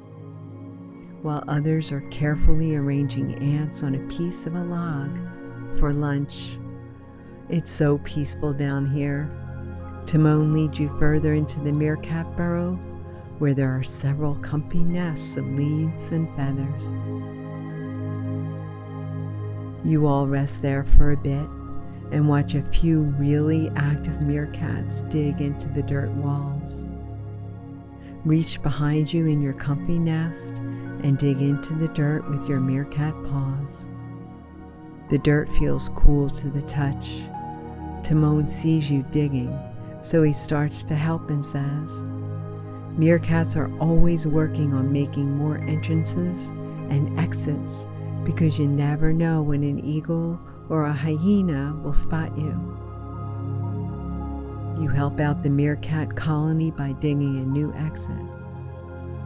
while 1.22 1.44
others 1.50 1.92
are 1.92 2.02
carefully 2.12 2.76
arranging 2.76 3.36
ants 3.36 3.84
on 3.84 3.96
a 3.96 4.08
piece 4.08 4.46
of 4.46 4.56
a 4.56 4.64
log 4.64 5.12
for 5.78 5.92
lunch. 5.92 6.58
It's 7.48 7.70
so 7.70 8.00
peaceful 8.00 8.54
down 8.54 8.90
here. 8.90 9.30
Timon 10.08 10.54
leads 10.54 10.80
you 10.80 10.90
further 10.98 11.34
into 11.34 11.60
the 11.60 11.72
meerkat 11.72 12.36
burrow 12.36 12.80
where 13.38 13.54
there 13.54 13.70
are 13.70 13.84
several 13.84 14.36
comfy 14.36 14.80
nests 14.80 15.36
of 15.36 15.46
leaves 15.46 16.10
and 16.10 16.28
feathers. 16.36 16.94
You 19.86 20.08
all 20.08 20.26
rest 20.26 20.62
there 20.62 20.84
for 20.84 21.12
a 21.12 21.18
bit 21.18 21.48
and 22.12 22.28
watch 22.28 22.56
a 22.56 22.62
few 22.62 23.02
really 23.02 23.70
active 23.76 24.16
meerkats 24.16 25.08
dig 25.10 25.42
into 25.42 25.68
the 25.70 25.84
dirt 25.84 26.10
walls. 26.12 26.86
Reach 28.24 28.62
behind 28.64 29.14
you 29.14 29.28
in 29.28 29.42
your 29.42 29.54
comfy 29.54 30.00
nest 30.00 30.54
and 31.04 31.18
dig 31.18 31.42
into 31.42 31.74
the 31.74 31.90
dirt 31.90 32.28
with 32.30 32.48
your 32.48 32.60
meerkat 32.60 33.14
paws. 33.26 33.90
The 35.10 35.20
dirt 35.20 35.52
feels 35.54 35.90
cool 35.90 36.32
to 36.32 36.50
the 36.50 36.64
touch. 36.64 37.08
Timon 38.06 38.48
sees 38.48 38.92
you 38.92 39.04
digging, 39.10 39.58
so 40.04 40.22
he 40.22 40.32
starts 40.32 40.84
to 40.84 40.96
help 40.96 41.32
and 41.32 41.44
says, 41.44 42.04
Meerkats 43.00 43.56
are 43.56 43.76
always 43.80 44.28
working 44.28 44.76
on 44.76 44.94
making 44.94 45.36
more 45.36 45.58
entrances 45.58 46.50
and 46.92 47.20
exits 47.20 47.88
because 48.24 48.60
you 48.60 48.68
never 48.68 49.12
know 49.12 49.42
when 49.42 49.64
an 49.64 49.84
eagle 49.84 50.40
or 50.70 50.86
a 50.86 50.94
hyena 50.94 51.76
will 51.84 51.94
spot 51.94 52.38
you. 52.38 52.52
You 54.80 54.88
help 54.88 55.20
out 55.20 55.42
the 55.42 55.50
meerkat 55.50 56.16
colony 56.16 56.70
by 56.70 56.92
digging 56.92 57.40
a 57.40 57.44
new 57.44 57.74
exit 57.74 58.22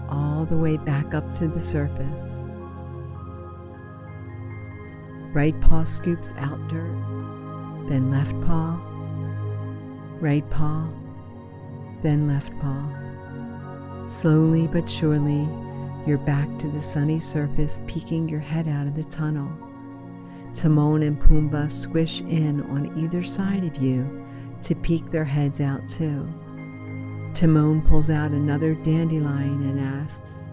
all 0.08 0.46
the 0.46 0.58
way 0.58 0.78
back 0.78 1.14
up 1.14 1.34
to 1.34 1.50
the 1.50 1.60
surface. 1.60 2.56
Right 5.34 5.60
paw 5.60 5.84
scoops 5.84 6.32
out 6.38 6.66
dirt, 6.70 6.96
then 7.90 8.12
left 8.12 8.40
paw, 8.46 8.80
right 10.22 10.48
paw, 10.52 10.88
then 12.04 12.28
left 12.28 12.58
paw. 12.60 12.86
Slowly 14.08 14.68
but 14.68 14.88
surely, 14.88 15.48
you're 16.06 16.20
back 16.20 16.48
to 16.60 16.68
the 16.68 16.82
sunny 16.82 17.20
surface, 17.20 17.82
peeking 17.88 18.30
your 18.30 18.40
head 18.40 18.68
out 18.68 18.86
of 18.86 18.96
the 18.96 19.04
tunnel. 19.06 19.52
Timon 20.54 21.02
and 21.02 21.20
Pumbaa 21.20 21.70
squish 21.70 22.22
in 22.22 22.62
on 22.70 23.04
either 23.04 23.24
side 23.24 23.64
of 23.64 23.82
you 23.82 24.26
to 24.62 24.76
peek 24.76 25.10
their 25.10 25.26
heads 25.26 25.60
out 25.60 25.88
too. 25.88 26.28
Timon 27.34 27.82
pulls 27.82 28.12
out 28.12 28.32
another 28.32 28.76
dandelion 28.76 29.68
and 29.68 29.80
asks, 29.80 30.50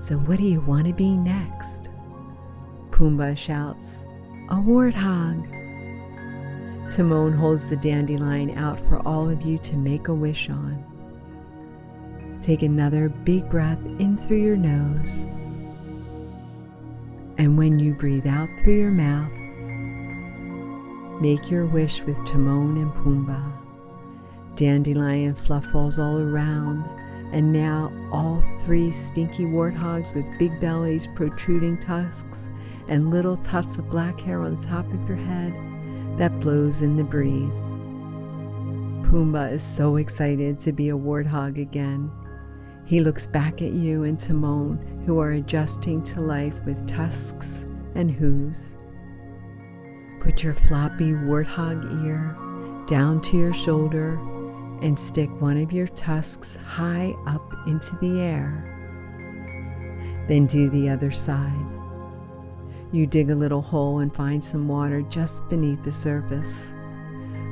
So 0.00 0.16
what 0.16 0.38
do 0.38 0.44
you 0.44 0.60
want 0.60 0.88
to 0.88 0.92
be 0.92 1.16
next? 1.16 1.88
Pumbaa 2.90 3.36
shouts, 3.36 4.06
A 4.50 4.56
warthog. 4.56 5.63
Timon 6.90 7.32
holds 7.32 7.68
the 7.68 7.76
dandelion 7.76 8.56
out 8.56 8.78
for 8.78 9.00
all 9.06 9.28
of 9.28 9.42
you 9.42 9.58
to 9.58 9.76
make 9.76 10.08
a 10.08 10.14
wish 10.14 10.48
on. 10.50 10.84
Take 12.40 12.62
another 12.62 13.08
big 13.08 13.48
breath 13.48 13.82
in 13.98 14.18
through 14.18 14.42
your 14.42 14.56
nose. 14.56 15.24
And 17.38 17.56
when 17.56 17.78
you 17.78 17.94
breathe 17.94 18.26
out 18.26 18.48
through 18.60 18.78
your 18.78 18.90
mouth, 18.90 19.32
make 21.20 21.50
your 21.50 21.66
wish 21.66 22.02
with 22.02 22.16
Timon 22.26 22.76
and 22.76 22.92
Pumbaa. 22.92 23.52
Dandelion 24.56 25.34
fluff 25.34 25.64
falls 25.66 25.98
all 25.98 26.18
around, 26.18 26.84
and 27.32 27.52
now 27.52 27.90
all 28.12 28.44
three 28.64 28.92
stinky 28.92 29.44
warthogs 29.44 30.14
with 30.14 30.26
big 30.38 30.60
bellies, 30.60 31.08
protruding 31.16 31.78
tusks, 31.78 32.50
and 32.88 33.10
little 33.10 33.36
tufts 33.36 33.78
of 33.78 33.88
black 33.88 34.20
hair 34.20 34.42
on 34.42 34.56
top 34.56 34.86
of 34.92 35.08
your 35.08 35.16
head 35.16 35.73
that 36.16 36.40
blows 36.40 36.82
in 36.82 36.96
the 36.96 37.04
breeze. 37.04 37.70
Pumbaa 39.10 39.52
is 39.52 39.62
so 39.62 39.96
excited 39.96 40.58
to 40.60 40.72
be 40.72 40.88
a 40.88 40.96
warthog 40.96 41.60
again. 41.60 42.10
He 42.86 43.00
looks 43.00 43.26
back 43.26 43.62
at 43.62 43.72
you 43.72 44.04
and 44.04 44.18
Timon, 44.18 45.02
who 45.06 45.18
are 45.18 45.32
adjusting 45.32 46.02
to 46.04 46.20
life 46.20 46.54
with 46.64 46.86
tusks 46.86 47.66
and 47.94 48.10
hooves. 48.10 48.76
Put 50.20 50.42
your 50.42 50.54
floppy 50.54 51.12
warthog 51.12 52.04
ear 52.04 52.36
down 52.86 53.20
to 53.22 53.36
your 53.36 53.54
shoulder 53.54 54.14
and 54.82 54.98
stick 54.98 55.30
one 55.40 55.60
of 55.62 55.72
your 55.72 55.86
tusks 55.88 56.56
high 56.56 57.14
up 57.26 57.54
into 57.66 57.96
the 58.00 58.20
air. 58.20 58.70
Then 60.28 60.46
do 60.46 60.68
the 60.70 60.88
other 60.88 61.10
side. 61.10 61.73
You 62.94 63.08
dig 63.08 63.28
a 63.30 63.34
little 63.34 63.60
hole 63.60 63.98
and 63.98 64.14
find 64.14 64.42
some 64.42 64.68
water 64.68 65.02
just 65.02 65.48
beneath 65.48 65.82
the 65.82 65.90
surface. 65.90 66.52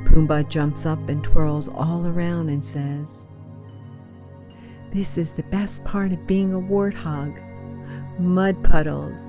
Pumbaa 0.05 0.47
jumps 0.47 0.85
up 0.85 1.09
and 1.09 1.21
twirls 1.21 1.67
all 1.67 2.07
around 2.07 2.47
and 2.47 2.63
says, 2.63 3.25
This 4.93 5.17
is 5.17 5.33
the 5.33 5.43
best 5.43 5.83
part 5.83 6.13
of 6.13 6.25
being 6.27 6.53
a 6.53 6.57
warthog 6.57 7.41
mud 8.17 8.63
puddles. 8.63 9.21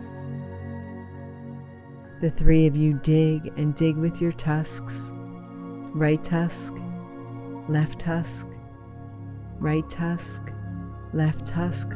The 2.21 2.31
three 2.31 2.69
of 2.69 2.77
you 2.77 2.93
dig 3.03 3.53
and 3.57 3.75
dig 3.75 3.97
with 3.97 4.21
your 4.21 4.33
tusks 4.33 5.11
right 5.95 6.23
tusk, 6.23 6.75
left 7.67 7.99
tusk, 7.99 8.47
right 9.59 9.91
tusk, 9.91 10.43
left 11.13 11.45
tusk, 11.45 11.89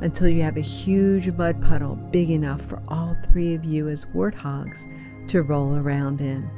until 0.00 0.28
you 0.28 0.42
have 0.42 0.56
a 0.56 0.62
huge 0.62 1.30
mud 1.30 1.60
puddle 1.62 1.96
big 1.96 2.30
enough 2.30 2.60
for 2.60 2.82
all 2.88 3.16
three 3.30 3.54
of 3.54 3.64
you 3.64 3.88
as 3.88 4.04
warthogs 4.06 4.86
to 5.28 5.42
roll 5.42 5.76
around 5.76 6.20
in. 6.20 6.48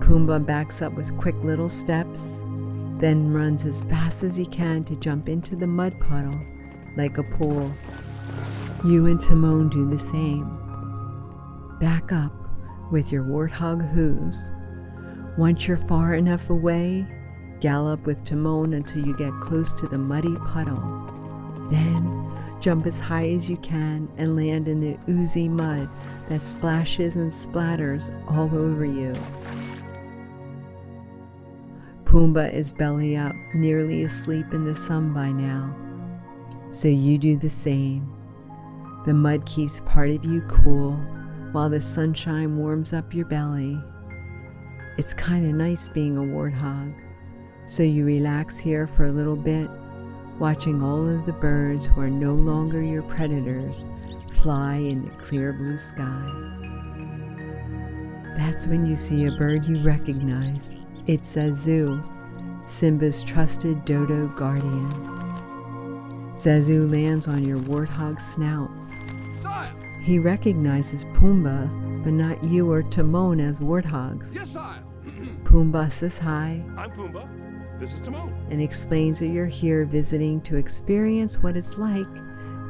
Pumbaa 0.00 0.44
backs 0.44 0.82
up 0.82 0.92
with 0.94 1.16
quick 1.18 1.36
little 1.42 1.68
steps, 1.68 2.38
then 2.98 3.32
runs 3.32 3.64
as 3.64 3.80
fast 3.82 4.22
as 4.22 4.36
he 4.36 4.46
can 4.46 4.84
to 4.84 4.94
jump 4.96 5.28
into 5.28 5.56
the 5.56 5.66
mud 5.66 5.98
puddle 6.00 6.38
like 6.96 7.18
a 7.18 7.22
pool. 7.22 7.72
You 8.84 9.06
and 9.06 9.20
Timon 9.20 9.68
do 9.68 9.88
the 9.88 9.98
same. 9.98 10.58
Back 11.80 12.12
up 12.12 12.32
with 12.92 13.10
your 13.10 13.24
warthog 13.24 13.90
hooves. 13.92 14.38
Once 15.36 15.66
you're 15.66 15.76
far 15.76 16.14
enough 16.14 16.50
away, 16.50 17.06
gallop 17.60 18.06
with 18.06 18.24
Timon 18.24 18.74
until 18.74 19.04
you 19.04 19.16
get 19.16 19.32
close 19.40 19.72
to 19.74 19.88
the 19.88 19.98
muddy 19.98 20.36
puddle. 20.46 21.13
Then 21.70 22.30
jump 22.60 22.86
as 22.86 22.98
high 22.98 23.28
as 23.28 23.48
you 23.48 23.56
can 23.58 24.08
and 24.16 24.36
land 24.36 24.68
in 24.68 24.78
the 24.78 24.98
oozy 25.10 25.48
mud 25.48 25.88
that 26.28 26.40
splashes 26.40 27.16
and 27.16 27.30
splatters 27.30 28.10
all 28.30 28.54
over 28.56 28.84
you. 28.84 29.12
Pumbaa 32.04 32.52
is 32.52 32.72
belly 32.72 33.16
up, 33.16 33.34
nearly 33.54 34.04
asleep 34.04 34.52
in 34.52 34.64
the 34.64 34.74
sun 34.74 35.12
by 35.12 35.30
now. 35.30 35.74
So 36.70 36.88
you 36.88 37.18
do 37.18 37.36
the 37.36 37.50
same. 37.50 38.10
The 39.04 39.12
mud 39.14 39.44
keeps 39.44 39.80
part 39.80 40.10
of 40.10 40.24
you 40.24 40.40
cool 40.42 40.92
while 41.52 41.68
the 41.68 41.80
sunshine 41.80 42.56
warms 42.56 42.92
up 42.92 43.12
your 43.12 43.26
belly. 43.26 43.78
It's 44.96 45.12
kind 45.12 45.44
of 45.44 45.54
nice 45.54 45.88
being 45.88 46.16
a 46.16 46.20
warthog. 46.20 46.94
So 47.66 47.82
you 47.82 48.04
relax 48.04 48.58
here 48.58 48.86
for 48.86 49.04
a 49.04 49.12
little 49.12 49.36
bit, 49.36 49.68
watching 50.38 50.82
all 50.82 51.08
of 51.08 51.26
the 51.26 51.32
birds 51.32 51.86
who 51.86 52.00
are 52.00 52.10
no 52.10 52.34
longer 52.34 52.82
your 52.82 53.02
predators 53.02 53.86
fly 54.42 54.76
in 54.76 55.02
the 55.02 55.10
clear 55.22 55.52
blue 55.52 55.78
sky. 55.78 56.30
That's 58.36 58.66
when 58.66 58.84
you 58.84 58.96
see 58.96 59.26
a 59.26 59.32
bird 59.32 59.64
you 59.64 59.80
recognize. 59.82 60.76
It's 61.06 61.34
Zazu, 61.34 62.02
Simba's 62.68 63.22
trusted 63.22 63.84
dodo 63.84 64.26
guardian. 64.36 64.90
Zazu 66.36 66.90
lands 66.90 67.28
on 67.28 67.44
your 67.44 67.58
warthog's 67.58 68.26
snout. 68.26 68.70
Sire! 69.40 69.72
He 70.02 70.18
recognizes 70.18 71.04
Pumbaa, 71.04 72.02
but 72.02 72.12
not 72.12 72.42
you 72.42 72.70
or 72.70 72.82
Timon 72.82 73.40
as 73.40 73.60
warthogs. 73.60 74.34
Yes, 74.34 74.50
sire! 74.50 74.82
Pumbaa 75.44 75.92
says 75.92 76.18
hi 76.18 76.62
I'm 76.76 76.90
Pumbaa. 76.90 77.53
This 77.84 77.92
is 77.92 78.00
Timon. 78.00 78.32
and 78.50 78.62
explains 78.62 79.18
that 79.18 79.26
you're 79.26 79.44
here 79.44 79.84
visiting 79.84 80.40
to 80.42 80.56
experience 80.56 81.42
what 81.42 81.54
it's 81.54 81.76
like 81.76 82.06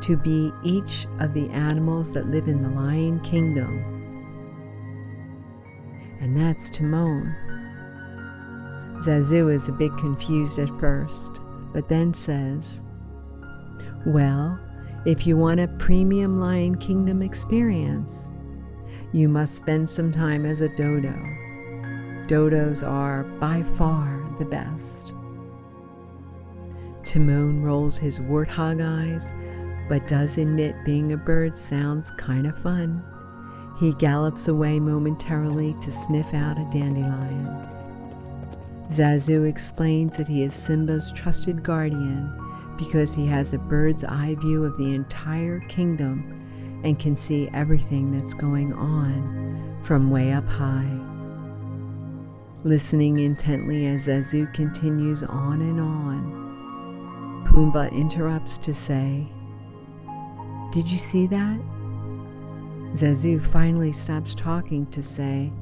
to 0.00 0.16
be 0.16 0.50
each 0.64 1.06
of 1.20 1.32
the 1.34 1.48
animals 1.50 2.12
that 2.14 2.26
live 2.32 2.48
in 2.48 2.62
the 2.62 2.68
Lion 2.70 3.20
Kingdom. 3.20 3.78
And 6.20 6.36
that's 6.36 6.68
Timon. 6.68 7.32
Zazu 9.04 9.54
is 9.54 9.68
a 9.68 9.72
bit 9.72 9.96
confused 9.98 10.58
at 10.58 10.80
first, 10.80 11.40
but 11.72 11.88
then 11.88 12.12
says, 12.12 12.82
Well, 14.06 14.58
if 15.06 15.28
you 15.28 15.36
want 15.36 15.60
a 15.60 15.68
premium 15.78 16.40
Lion 16.40 16.76
Kingdom 16.76 17.22
experience, 17.22 18.32
you 19.12 19.28
must 19.28 19.54
spend 19.54 19.88
some 19.88 20.10
time 20.10 20.44
as 20.44 20.60
a 20.60 20.68
dodo. 20.70 21.43
Dodos 22.26 22.86
are 22.86 23.24
by 23.24 23.62
far 23.62 24.24
the 24.38 24.44
best. 24.44 25.12
Timon 27.04 27.62
rolls 27.62 27.98
his 27.98 28.18
warthog 28.18 28.80
eyes, 28.82 29.32
but 29.88 30.06
does 30.06 30.38
admit 30.38 30.74
being 30.84 31.12
a 31.12 31.16
bird 31.16 31.54
sounds 31.54 32.10
kind 32.12 32.46
of 32.46 32.58
fun. 32.62 33.04
He 33.78 33.92
gallops 33.94 34.48
away 34.48 34.80
momentarily 34.80 35.76
to 35.82 35.92
sniff 35.92 36.32
out 36.32 36.58
a 36.58 36.68
dandelion. 36.70 37.68
Zazu 38.88 39.48
explains 39.48 40.16
that 40.16 40.28
he 40.28 40.42
is 40.42 40.54
Simba's 40.54 41.12
trusted 41.12 41.62
guardian 41.62 42.32
because 42.78 43.14
he 43.14 43.26
has 43.26 43.52
a 43.52 43.58
bird's 43.58 44.04
eye 44.04 44.36
view 44.40 44.64
of 44.64 44.76
the 44.78 44.94
entire 44.94 45.60
kingdom 45.60 46.40
and 46.84 46.98
can 46.98 47.16
see 47.16 47.48
everything 47.52 48.10
that's 48.10 48.34
going 48.34 48.72
on 48.72 49.80
from 49.82 50.10
way 50.10 50.32
up 50.32 50.46
high. 50.46 51.13
Listening 52.64 53.18
intently 53.18 53.86
as 53.88 54.06
Zazu 54.06 54.50
continues 54.54 55.22
on 55.22 55.60
and 55.60 55.78
on, 55.78 57.44
Pumbaa 57.46 57.92
interrupts 57.92 58.56
to 58.56 58.72
say, 58.72 59.28
Did 60.72 60.88
you 60.88 60.96
see 60.96 61.26
that? 61.26 61.60
Zazu 62.94 63.38
finally 63.38 63.92
stops 63.92 64.34
talking 64.34 64.86
to 64.86 65.02
say, 65.02 65.52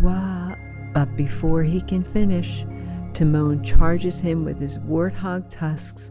What? 0.00 0.56
But 0.94 1.14
before 1.14 1.62
he 1.62 1.82
can 1.82 2.04
finish, 2.04 2.64
Timon 3.12 3.62
charges 3.62 4.18
him 4.18 4.46
with 4.46 4.58
his 4.58 4.78
warthog 4.78 5.50
tusks 5.50 6.10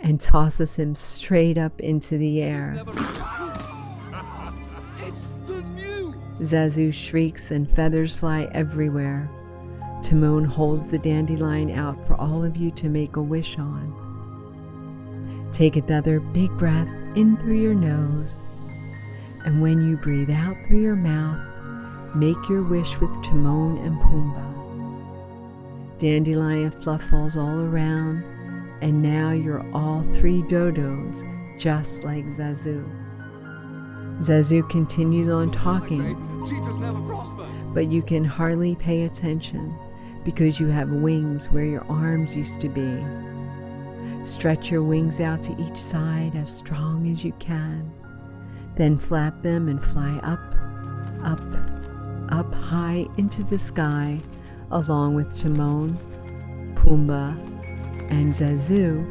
and 0.00 0.18
tosses 0.18 0.76
him 0.76 0.94
straight 0.94 1.58
up 1.58 1.78
into 1.80 2.16
the 2.16 2.40
air. 2.40 2.82
Zazu 6.40 6.92
shrieks 6.92 7.50
and 7.50 7.70
feathers 7.70 8.14
fly 8.14 8.48
everywhere. 8.52 9.30
Timon 10.02 10.44
holds 10.44 10.88
the 10.88 10.98
dandelion 10.98 11.70
out 11.70 12.06
for 12.06 12.14
all 12.14 12.42
of 12.42 12.56
you 12.56 12.70
to 12.72 12.88
make 12.88 13.16
a 13.16 13.22
wish 13.22 13.58
on. 13.58 15.48
Take 15.52 15.76
another 15.76 16.18
big 16.20 16.50
breath 16.56 16.88
in 17.14 17.36
through 17.36 17.60
your 17.60 17.74
nose, 17.74 18.46
and 19.44 19.60
when 19.60 19.86
you 19.86 19.98
breathe 19.98 20.30
out 20.30 20.56
through 20.66 20.80
your 20.80 20.96
mouth, 20.96 21.38
make 22.16 22.48
your 22.48 22.62
wish 22.62 22.98
with 23.00 23.12
Timon 23.22 23.76
and 23.78 24.00
Pumbaa. 24.00 24.48
Dandelion 25.98 26.70
fluff 26.70 27.02
falls 27.04 27.36
all 27.36 27.60
around, 27.60 28.24
and 28.80 29.02
now 29.02 29.32
you're 29.32 29.70
all 29.74 30.02
three 30.14 30.40
dodos, 30.42 31.22
just 31.58 32.02
like 32.02 32.24
Zazu. 32.24 32.99
Zazu 34.20 34.68
continues 34.68 35.30
on 35.30 35.50
talking, 35.50 36.14
but 37.72 37.90
you 37.90 38.02
can 38.02 38.22
hardly 38.22 38.74
pay 38.74 39.04
attention 39.04 39.74
because 40.24 40.60
you 40.60 40.66
have 40.66 40.90
wings 40.90 41.46
where 41.46 41.64
your 41.64 41.84
arms 41.90 42.36
used 42.36 42.60
to 42.60 42.68
be. 42.68 43.02
Stretch 44.26 44.70
your 44.70 44.82
wings 44.82 45.20
out 45.20 45.40
to 45.42 45.58
each 45.58 45.78
side 45.78 46.36
as 46.36 46.54
strong 46.54 47.10
as 47.10 47.24
you 47.24 47.32
can. 47.38 47.90
Then 48.76 48.98
flap 48.98 49.40
them 49.42 49.68
and 49.68 49.82
fly 49.82 50.18
up, 50.22 50.54
up, 51.24 51.40
up 52.30 52.54
high 52.54 53.06
into 53.16 53.42
the 53.42 53.58
sky, 53.58 54.20
along 54.70 55.14
with 55.14 55.34
Timon, 55.40 55.96
Pumbaa, 56.74 57.38
and 58.10 58.34
Zazu, 58.34 59.02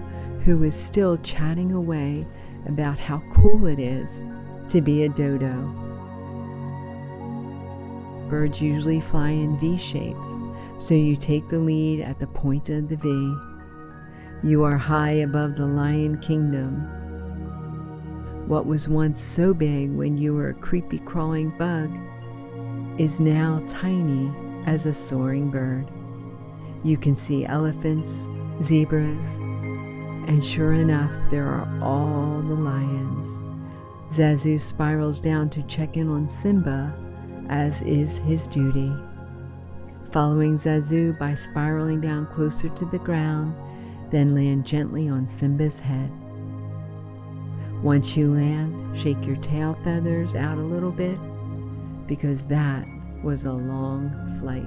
who 0.43 0.63
is 0.63 0.75
still 0.75 1.17
chatting 1.17 1.71
away 1.71 2.27
about 2.67 2.99
how 2.99 3.23
cool 3.31 3.65
it 3.65 3.79
is 3.79 4.21
to 4.69 4.81
be 4.81 5.03
a 5.03 5.09
dodo. 5.09 5.55
Birds 8.29 8.61
usually 8.61 9.01
fly 9.01 9.29
in 9.29 9.57
V 9.57 9.75
shapes, 9.77 10.27
so 10.77 10.93
you 10.93 11.15
take 11.15 11.49
the 11.49 11.57
lead 11.57 12.01
at 12.01 12.19
the 12.19 12.27
point 12.27 12.69
of 12.69 12.87
the 12.87 12.95
V. 12.95 14.47
You 14.47 14.63
are 14.63 14.77
high 14.77 15.11
above 15.11 15.55
the 15.55 15.65
lion 15.65 16.19
kingdom. 16.19 16.87
What 18.47 18.65
was 18.65 18.87
once 18.87 19.21
so 19.21 19.53
big 19.53 19.91
when 19.91 20.17
you 20.17 20.33
were 20.33 20.49
a 20.49 20.53
creepy 20.53 20.99
crawling 20.99 21.49
bug 21.57 21.89
is 22.99 23.19
now 23.19 23.63
tiny 23.67 24.31
as 24.65 24.85
a 24.85 24.93
soaring 24.93 25.49
bird. 25.49 25.87
You 26.83 26.97
can 26.97 27.15
see 27.15 27.45
elephants, 27.45 28.27
zebras, 28.63 29.37
and 30.27 30.45
sure 30.45 30.73
enough, 30.73 31.11
there 31.31 31.47
are 31.47 31.67
all 31.81 32.41
the 32.41 32.53
lions. 32.53 33.48
Zazu 34.11 34.59
spirals 34.59 35.19
down 35.19 35.49
to 35.51 35.61
check 35.63 35.95
in 35.95 36.09
on 36.09 36.27
Simba, 36.27 36.93
as 37.49 37.81
is 37.81 38.17
his 38.19 38.47
duty. 38.47 38.91
Following 40.11 40.55
Zazu 40.55 41.17
by 41.19 41.35
spiraling 41.35 42.01
down 42.01 42.25
closer 42.27 42.69
to 42.69 42.85
the 42.85 42.97
ground, 42.99 43.55
then 44.09 44.33
land 44.33 44.65
gently 44.65 45.07
on 45.07 45.27
Simba's 45.27 45.79
head. 45.79 46.11
Once 47.83 48.17
you 48.17 48.33
land, 48.33 48.97
shake 48.97 49.23
your 49.25 49.37
tail 49.37 49.77
feathers 49.83 50.33
out 50.33 50.57
a 50.57 50.61
little 50.61 50.91
bit 50.91 51.17
because 52.07 52.43
that 52.45 52.85
was 53.23 53.45
a 53.45 53.53
long 53.53 54.11
flight. 54.39 54.65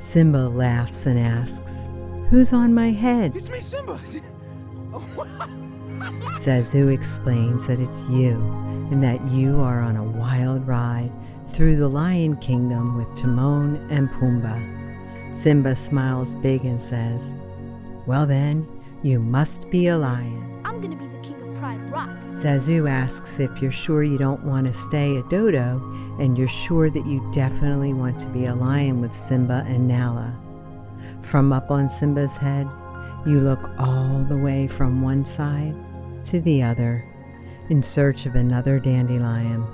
Simba 0.00 0.48
laughs 0.48 1.06
and 1.06 1.18
asks, 1.18 1.88
Who's 2.30 2.52
on 2.52 2.74
my 2.74 2.90
head? 2.90 3.36
It's 3.36 3.50
me, 3.50 3.60
Simba. 3.60 3.94
Zazu 6.40 6.92
explains 6.92 7.66
that 7.66 7.80
it's 7.80 8.00
you 8.02 8.32
and 8.90 9.02
that 9.02 9.24
you 9.28 9.60
are 9.60 9.80
on 9.80 9.96
a 9.96 10.02
wild 10.02 10.66
ride 10.66 11.10
through 11.48 11.76
the 11.76 11.88
Lion 11.88 12.36
Kingdom 12.38 12.96
with 12.96 13.14
Timon 13.14 13.76
and 13.90 14.08
Pumbaa. 14.10 15.34
Simba 15.34 15.76
smiles 15.76 16.34
big 16.36 16.64
and 16.64 16.80
says, 16.80 17.34
Well 18.06 18.26
then, 18.26 18.66
you 19.02 19.20
must 19.20 19.68
be 19.70 19.88
a 19.88 19.98
lion. 19.98 20.62
I'm 20.64 20.80
gonna 20.80 20.96
be 20.96 21.06
the 21.06 21.18
king 21.18 21.40
of 21.42 21.58
Pride 21.60 21.80
Rock. 21.92 22.08
Zazu 22.34 22.88
asks 22.88 23.38
if 23.38 23.62
you're 23.62 23.70
sure 23.70 24.02
you 24.02 24.18
don't 24.18 24.44
want 24.44 24.66
to 24.66 24.72
stay 24.72 25.16
a 25.16 25.22
dodo 25.24 25.80
and 26.18 26.38
you're 26.38 26.48
sure 26.48 26.90
that 26.90 27.06
you 27.06 27.26
definitely 27.32 27.92
want 27.92 28.18
to 28.20 28.28
be 28.28 28.46
a 28.46 28.54
lion 28.54 29.00
with 29.00 29.14
Simba 29.14 29.64
and 29.68 29.88
Nala. 29.88 30.38
From 31.24 31.52
up 31.52 31.70
on 31.70 31.88
Simba's 31.88 32.36
head, 32.36 32.68
you 33.26 33.40
look 33.40 33.70
all 33.78 34.24
the 34.28 34.36
way 34.36 34.68
from 34.68 35.02
one 35.02 35.24
side 35.24 35.74
to 36.26 36.40
the 36.40 36.62
other 36.62 37.04
in 37.70 37.82
search 37.82 38.26
of 38.26 38.36
another 38.36 38.78
dandelion. 38.78 39.64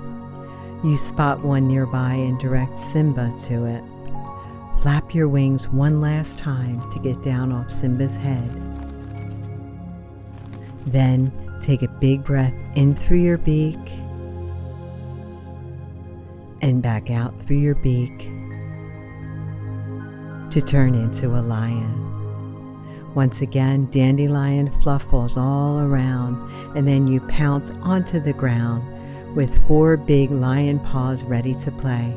You 0.83 0.97
spot 0.97 1.43
one 1.43 1.67
nearby 1.67 2.13
and 2.13 2.39
direct 2.39 2.79
Simba 2.79 3.31
to 3.45 3.65
it. 3.65 3.83
Flap 4.81 5.13
your 5.13 5.27
wings 5.27 5.69
one 5.69 6.01
last 6.01 6.39
time 6.39 6.89
to 6.89 6.99
get 6.99 7.21
down 7.21 7.51
off 7.51 7.69
Simba's 7.69 8.15
head. 8.15 8.49
Then 10.87 11.31
take 11.61 11.83
a 11.83 11.87
big 11.87 12.23
breath 12.23 12.55
in 12.75 12.95
through 12.95 13.19
your 13.19 13.37
beak 13.37 13.77
and 16.61 16.81
back 16.81 17.11
out 17.11 17.39
through 17.43 17.57
your 17.57 17.75
beak 17.75 18.29
to 20.51 20.61
turn 20.61 20.95
into 20.95 21.27
a 21.27 21.41
lion. 21.41 21.97
Once 23.13 23.41
again, 23.41 23.89
dandelion 23.91 24.71
fluff 24.81 25.03
falls 25.03 25.37
all 25.37 25.79
around, 25.79 26.35
and 26.75 26.87
then 26.87 27.07
you 27.07 27.19
pounce 27.21 27.71
onto 27.81 28.19
the 28.19 28.33
ground 28.33 28.83
with 29.35 29.65
four 29.67 29.97
big 29.97 30.31
lion 30.31 30.79
paws 30.79 31.23
ready 31.23 31.53
to 31.55 31.71
play. 31.71 32.13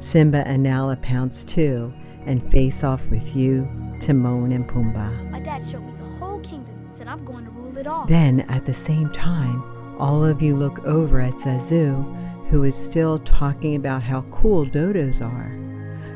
Simba 0.00 0.46
and 0.46 0.62
Nala 0.62 0.96
pounce 0.96 1.44
too 1.44 1.92
and 2.26 2.50
face 2.50 2.84
off 2.84 3.06
with 3.08 3.34
you, 3.36 3.68
Timon 4.00 4.52
and 4.52 4.68
Pumbaa. 4.68 5.30
My 5.30 5.40
dad 5.40 5.62
showed 5.70 5.82
me 5.82 5.92
the 5.98 6.16
whole 6.18 6.40
kingdom, 6.40 6.88
said 6.90 7.08
I'm 7.08 7.24
going 7.24 7.44
to 7.44 7.50
rule 7.50 7.76
it 7.78 7.86
all. 7.86 8.06
Then, 8.06 8.40
at 8.48 8.66
the 8.66 8.74
same 8.74 9.10
time, 9.12 9.62
all 9.98 10.24
of 10.24 10.40
you 10.40 10.56
look 10.56 10.84
over 10.84 11.20
at 11.20 11.34
Zazu, 11.34 12.16
who 12.48 12.64
is 12.64 12.74
still 12.74 13.18
talking 13.20 13.76
about 13.76 14.02
how 14.02 14.22
cool 14.30 14.66
dodos 14.66 15.20
are. 15.24 15.52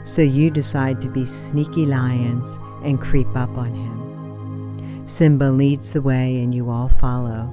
So 0.05 0.23
you 0.23 0.51
decide 0.51 1.01
to 1.03 1.09
be 1.09 1.27
sneaky 1.27 1.87
lions 1.87 2.59
and 2.85 3.01
creep 3.01 3.35
up 3.35 3.51
on 3.57 3.73
him. 3.75 5.09
Simba 5.09 5.45
leads 5.45 5.91
the 5.91 6.03
way 6.03 6.43
and 6.43 6.55
you 6.55 6.71
all 6.71 6.89
follow. 6.89 7.53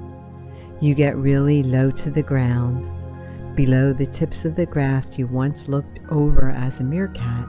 You 0.80 0.94
get 0.94 1.16
really 1.16 1.62
low 1.62 1.90
to 1.92 2.10
the 2.10 2.22
ground, 2.22 2.86
below 3.56 3.92
the 3.92 4.06
tips 4.06 4.44
of 4.44 4.56
the 4.56 4.66
grass 4.66 5.16
you 5.18 5.26
once 5.26 5.68
looked 5.68 6.00
over 6.10 6.50
as 6.50 6.80
a 6.80 6.84
meerkat, 6.84 7.46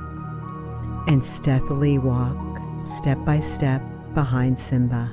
and 1.08 1.24
stealthily 1.24 1.98
walk 1.98 2.38
step 2.80 3.18
by 3.26 3.40
step 3.40 3.82
behind 4.14 4.58
Simba. 4.60 5.06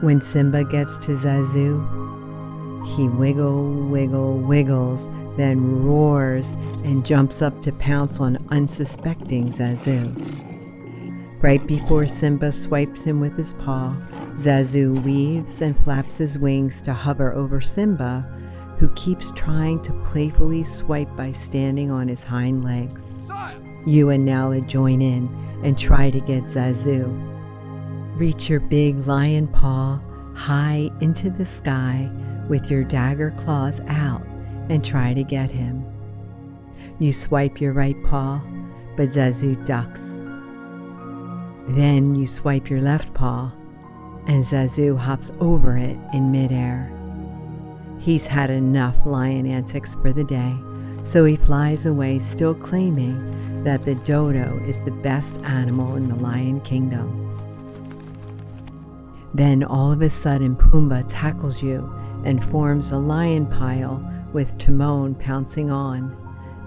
When 0.00 0.20
Simba 0.20 0.64
gets 0.64 0.96
to 0.98 1.12
Zazu, 1.12 2.19
he 2.84 3.08
wiggle, 3.08 3.72
wiggle, 3.86 4.36
wiggles, 4.38 5.08
then 5.36 5.84
roars 5.84 6.50
and 6.84 7.04
jumps 7.04 7.42
up 7.42 7.62
to 7.62 7.72
pounce 7.72 8.20
on 8.20 8.44
unsuspecting 8.50 9.48
Zazu. 9.48 10.14
Right 11.42 11.66
before 11.66 12.06
Simba 12.06 12.52
swipes 12.52 13.02
him 13.02 13.20
with 13.20 13.36
his 13.36 13.54
paw, 13.54 13.96
Zazu 14.34 15.02
weaves 15.02 15.62
and 15.62 15.78
flaps 15.84 16.16
his 16.16 16.38
wings 16.38 16.82
to 16.82 16.92
hover 16.92 17.32
over 17.32 17.60
Simba, 17.60 18.26
who 18.78 18.88
keeps 18.90 19.32
trying 19.32 19.80
to 19.82 19.92
playfully 20.04 20.64
swipe 20.64 21.14
by 21.16 21.32
standing 21.32 21.90
on 21.90 22.08
his 22.08 22.22
hind 22.22 22.64
legs. 22.64 23.02
You 23.86 24.10
and 24.10 24.26
Nala 24.26 24.60
join 24.62 25.00
in 25.00 25.28
and 25.64 25.78
try 25.78 26.10
to 26.10 26.20
get 26.20 26.44
Zazu. 26.44 27.08
Reach 28.16 28.50
your 28.50 28.60
big 28.60 29.06
lion 29.06 29.48
paw 29.48 30.00
high 30.34 30.90
into 31.00 31.30
the 31.30 31.46
sky 31.46 32.10
with 32.50 32.70
your 32.70 32.84
dagger 32.84 33.30
claws 33.38 33.80
out 33.86 34.22
and 34.68 34.84
try 34.84 35.14
to 35.14 35.22
get 35.22 35.50
him. 35.50 35.86
You 36.98 37.12
swipe 37.12 37.60
your 37.60 37.72
right 37.72 37.96
paw, 38.02 38.42
but 38.96 39.08
Zazu 39.08 39.64
ducks. 39.64 40.20
Then 41.68 42.16
you 42.16 42.26
swipe 42.26 42.68
your 42.68 42.82
left 42.82 43.14
paw, 43.14 43.52
and 44.26 44.44
Zazu 44.44 44.98
hops 44.98 45.30
over 45.40 45.78
it 45.78 45.96
in 46.12 46.32
midair. 46.32 46.92
He's 48.00 48.26
had 48.26 48.50
enough 48.50 48.96
lion 49.06 49.46
antics 49.46 49.94
for 49.94 50.12
the 50.12 50.24
day, 50.24 50.56
so 51.04 51.24
he 51.24 51.36
flies 51.36 51.86
away, 51.86 52.18
still 52.18 52.54
claiming 52.54 53.62
that 53.62 53.84
the 53.84 53.94
dodo 53.94 54.60
is 54.66 54.82
the 54.82 54.90
best 54.90 55.36
animal 55.44 55.96
in 55.96 56.08
the 56.08 56.16
lion 56.16 56.60
kingdom. 56.62 57.16
Then 59.32 59.62
all 59.62 59.92
of 59.92 60.02
a 60.02 60.10
sudden, 60.10 60.56
Pumbaa 60.56 61.04
tackles 61.06 61.62
you 61.62 61.94
and 62.24 62.42
forms 62.42 62.90
a 62.90 62.96
lion 62.96 63.46
pile 63.46 64.04
with 64.32 64.56
Timon 64.58 65.14
pouncing 65.14 65.70
on. 65.70 66.16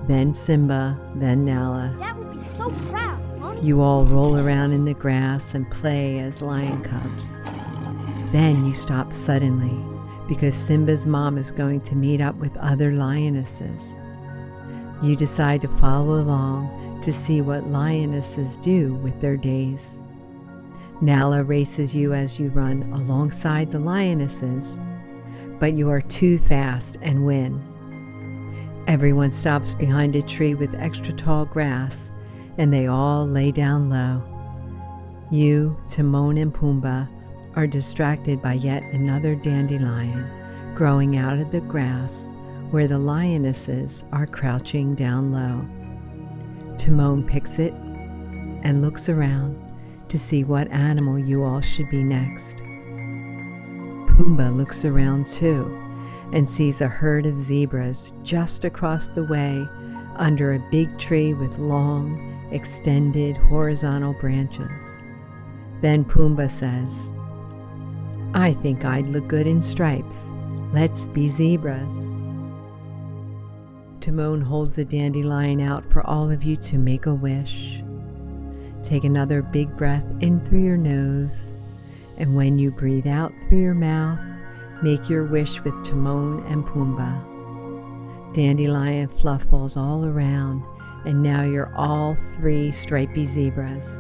Then 0.08 0.34
Simba, 0.34 1.00
then 1.16 1.46
Nala. 1.46 1.96
Dad 2.00 2.18
will 2.18 2.26
be 2.26 2.44
so 2.48 2.70
proud? 2.90 3.64
You 3.64 3.82
all 3.82 4.04
roll 4.04 4.38
around 4.38 4.74
in 4.74 4.84
the 4.84 4.94
grass 4.94 5.54
and 5.54 5.70
play 5.72 6.20
as 6.20 6.42
lion 6.42 6.82
cubs. 6.84 7.38
Then 8.34 8.66
you 8.66 8.74
stop 8.74 9.14
suddenly 9.14 9.74
because 10.28 10.56
Simba's 10.56 11.08
mom 11.08 11.38
is 11.38 11.52
going 11.52 11.80
to 11.82 11.96
meet 11.96 12.20
up 12.20 12.36
with 12.36 12.58
other 12.58 12.92
lionesses. 12.92 13.96
You 15.02 15.16
decide 15.16 15.62
to 15.62 15.68
follow 15.80 16.16
along 16.16 17.00
to 17.04 17.14
see 17.14 17.42
what 17.42 17.68
lionesses 17.68 18.58
do 18.58 18.96
with 18.96 19.22
their 19.22 19.38
days. 19.38 19.94
Nala 21.00 21.44
races 21.44 21.96
you 21.96 22.14
as 22.14 22.40
you 22.40 22.50
run 22.50 22.84
alongside 22.94 23.72
the 23.72 23.80
lionesses, 23.80 24.78
but 25.60 25.74
you 25.74 25.90
are 25.90 26.02
too 26.02 26.40
fast 26.40 26.98
and 27.02 27.26
win. 27.26 27.62
Everyone 28.88 29.32
stops 29.32 29.76
behind 29.76 30.16
a 30.16 30.22
tree 30.22 30.56
with 30.56 30.76
extra 30.76 31.14
tall 31.14 31.46
grass, 31.46 32.12
and 32.58 32.74
they 32.74 32.88
all 32.88 33.26
lay 33.26 33.52
down 33.52 33.90
low. 33.90 34.22
You, 35.32 35.78
Timon, 35.90 36.38
and 36.38 36.54
Pumbaa 36.54 37.10
are 37.56 37.68
distracted 37.68 38.42
by 38.42 38.54
yet 38.54 38.84
another 38.84 39.36
dandelion 39.36 40.30
growing 40.76 41.18
out 41.18 41.40
of 41.40 41.52
the 41.52 41.62
grass 41.62 42.30
where 42.72 42.88
the 42.88 42.98
lionesses 42.98 44.04
are 44.12 44.26
crouching 44.26 44.96
down 44.96 45.32
low. 45.32 45.66
Timon 46.78 47.26
picks 47.26 47.60
it 47.60 47.74
and 48.64 48.82
looks 48.82 49.08
around 49.10 49.60
to 50.10 50.18
see 50.18 50.44
what 50.44 50.72
animal 50.72 51.18
you 51.20 51.44
all 51.44 51.62
should 51.62 51.90
be 51.90 52.04
next. 52.04 52.62
Pumbaa 54.24 54.56
looks 54.56 54.86
around 54.86 55.28
too 55.28 55.66
and 56.32 56.50
sees 56.50 56.80
a 56.80 56.88
herd 56.88 57.26
of 57.26 57.38
zebras 57.38 58.14
just 58.24 58.64
across 58.64 59.10
the 59.10 59.26
way 59.26 59.68
under 60.16 60.54
a 60.54 60.68
big 60.72 60.98
tree 60.98 61.34
with 61.34 61.60
long, 61.60 62.48
extended 62.50 63.36
horizontal 63.36 64.14
branches. 64.14 64.96
Then 65.82 66.06
Pumbaa 66.06 66.50
says, 66.50 67.12
I 68.34 68.54
think 68.54 68.86
I'd 68.86 69.10
look 69.10 69.28
good 69.28 69.46
in 69.46 69.62
stripes. 69.62 70.32
Let's 70.72 71.06
be 71.08 71.28
zebras. 71.28 71.94
Timon 74.00 74.40
holds 74.40 74.76
the 74.76 74.86
dandelion 74.86 75.60
out 75.60 75.92
for 75.92 76.02
all 76.08 76.32
of 76.32 76.44
you 76.44 76.56
to 76.58 76.78
make 76.78 77.08
a 77.08 77.14
wish. 77.14 77.82
Take 78.84 79.04
another 79.04 79.42
big 79.42 79.76
breath 79.76 80.06
in 80.22 80.40
through 80.46 80.64
your 80.64 80.78
nose, 80.78 81.54
and 82.18 82.36
when 82.36 82.60
you 82.60 82.72
breathe 82.72 83.08
out 83.08 83.34
through 83.48 83.62
your 83.62 83.74
mouth, 83.74 84.20
make 84.82 85.10
your 85.10 85.26
wish 85.26 85.64
with 85.64 85.74
Timon 85.86 86.46
and 86.48 86.66
Pumbaa. 86.66 88.34
Dandelion 88.34 89.08
fluff 89.08 89.44
falls 89.44 89.78
all 89.78 90.06
around, 90.06 90.64
and 91.06 91.22
now 91.22 91.44
you're 91.44 91.74
all 91.76 92.16
three 92.36 92.72
stripy 92.72 93.26
zebras. 93.26 94.00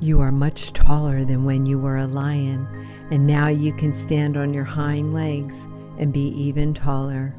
You 0.00 0.20
are 0.20 0.32
much 0.32 0.72
taller 0.72 1.24
than 1.24 1.44
when 1.44 1.64
you 1.64 1.78
were 1.78 1.98
a 1.98 2.06
lion, 2.06 2.66
and 3.10 3.26
now 3.26 3.48
you 3.48 3.72
can 3.72 3.94
stand 3.94 4.36
on 4.36 4.52
your 4.52 4.64
hind 4.64 5.14
legs 5.14 5.66
and 5.98 6.12
be 6.12 6.28
even 6.28 6.74
taller. 6.74 7.34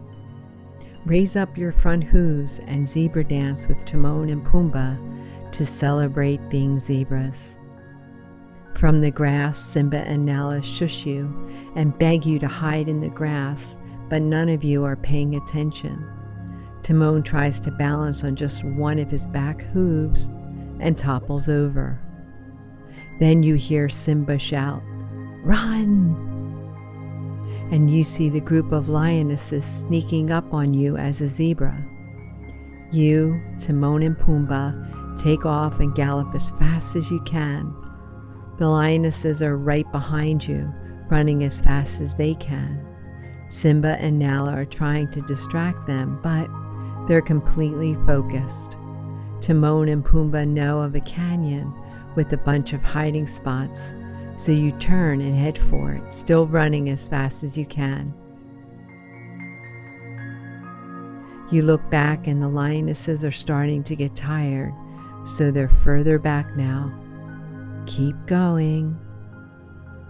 Raise 1.06 1.36
up 1.36 1.58
your 1.58 1.72
front 1.72 2.04
hooves 2.04 2.60
and 2.68 2.88
zebra 2.88 3.24
dance 3.24 3.68
with 3.68 3.86
Timon 3.86 4.30
and 4.30 4.46
Pumbaa 4.46 4.98
to 5.52 5.66
celebrate 5.66 6.50
being 6.50 6.80
zebras. 6.80 7.57
From 8.78 9.02
the 9.02 9.10
grass, 9.10 9.58
Simba 9.58 10.02
and 10.02 10.24
Nala 10.24 10.62
shush 10.62 11.04
you 11.04 11.50
and 11.74 11.98
beg 11.98 12.28
you 12.28 12.38
to 12.38 12.48
hide 12.48 12.88
in 12.88 13.02
the 13.02 13.10
grass, 13.10 13.80
but 14.08 14.22
none 14.22 14.50
of 14.50 14.64
you 14.64 14.84
are 14.84 14.96
paying 14.96 15.36
attention. 15.36 16.08
Timon 16.84 17.24
tries 17.24 17.60
to 17.62 17.72
balance 17.72 18.24
on 18.24 18.36
just 18.36 18.64
one 18.64 19.00
of 19.00 19.10
his 19.10 19.26
back 19.26 19.62
hooves 19.62 20.30
and 20.80 20.96
topples 20.96 21.50
over. 21.50 22.00
Then 23.20 23.42
you 23.42 23.56
hear 23.56 23.90
Simba 23.90 24.38
shout, 24.38 24.84
Run! 25.44 26.26
and 27.72 27.90
you 27.90 28.04
see 28.04 28.30
the 28.30 28.40
group 28.40 28.72
of 28.72 28.90
lionesses 28.90 29.66
sneaking 29.66 30.30
up 30.30 30.54
on 30.54 30.76
you 30.76 30.98
as 30.98 31.20
a 31.20 31.28
zebra. 31.28 31.84
You, 32.92 33.42
Timon 33.58 34.04
and 34.04 34.16
Pumbaa, 34.16 35.18
take 35.20 35.48
off 35.48 35.80
and 35.80 35.96
gallop 35.96 36.36
as 36.36 36.52
fast 36.52 36.96
as 36.96 37.10
you 37.10 37.20
can. 37.22 37.74
The 38.58 38.68
lionesses 38.68 39.42
are 39.42 39.58
right 39.58 39.90
behind 39.92 40.48
you, 40.48 40.74
running 41.10 41.44
as 41.44 41.62
fast 41.62 42.02
as 42.02 42.16
they 42.16 42.34
can. 42.36 42.84
Simba 43.50 43.98
and 44.00 44.20
Nala 44.20 44.52
are 44.52 44.66
trying 44.66 45.10
to 45.12 45.22
distract 45.22 45.88
them, 45.88 46.20
but 46.22 46.50
they're 47.08 47.22
completely 47.22 47.96
focused. 48.06 48.76
Timon 49.42 49.88
and 49.88 50.04
Pumbaa 50.04 50.48
know 50.48 50.82
of 50.82 50.96
a 50.96 51.02
canyon 51.02 51.74
with 52.16 52.34
a 52.34 52.38
bunch 52.38 52.74
of 52.74 52.82
hiding 52.82 53.28
spots 53.28 53.94
so 54.38 54.52
you 54.52 54.72
turn 54.74 55.20
and 55.20 55.36
head 55.36 55.58
for 55.58 55.94
it, 55.94 56.14
still 56.14 56.48
running 56.48 56.90
as 56.90 57.08
fast 57.08 57.44
as 57.44 57.58
you 57.58 57.66
can. 57.66 58.14
You 61.50 61.64
look 61.64 61.88
back, 61.90 62.28
and 62.28 62.42
the 62.42 62.48
lionesses 62.48 63.26
are 63.26 63.32
starting 63.32 63.84
to 63.86 63.96
get 63.96 64.16
tired, 64.16 64.74
so 65.26 65.50
they're 65.50 65.70
further 65.70 66.20
back 66.20 66.56
now. 66.56 66.94
Keep 67.88 68.28
going. 68.28 69.00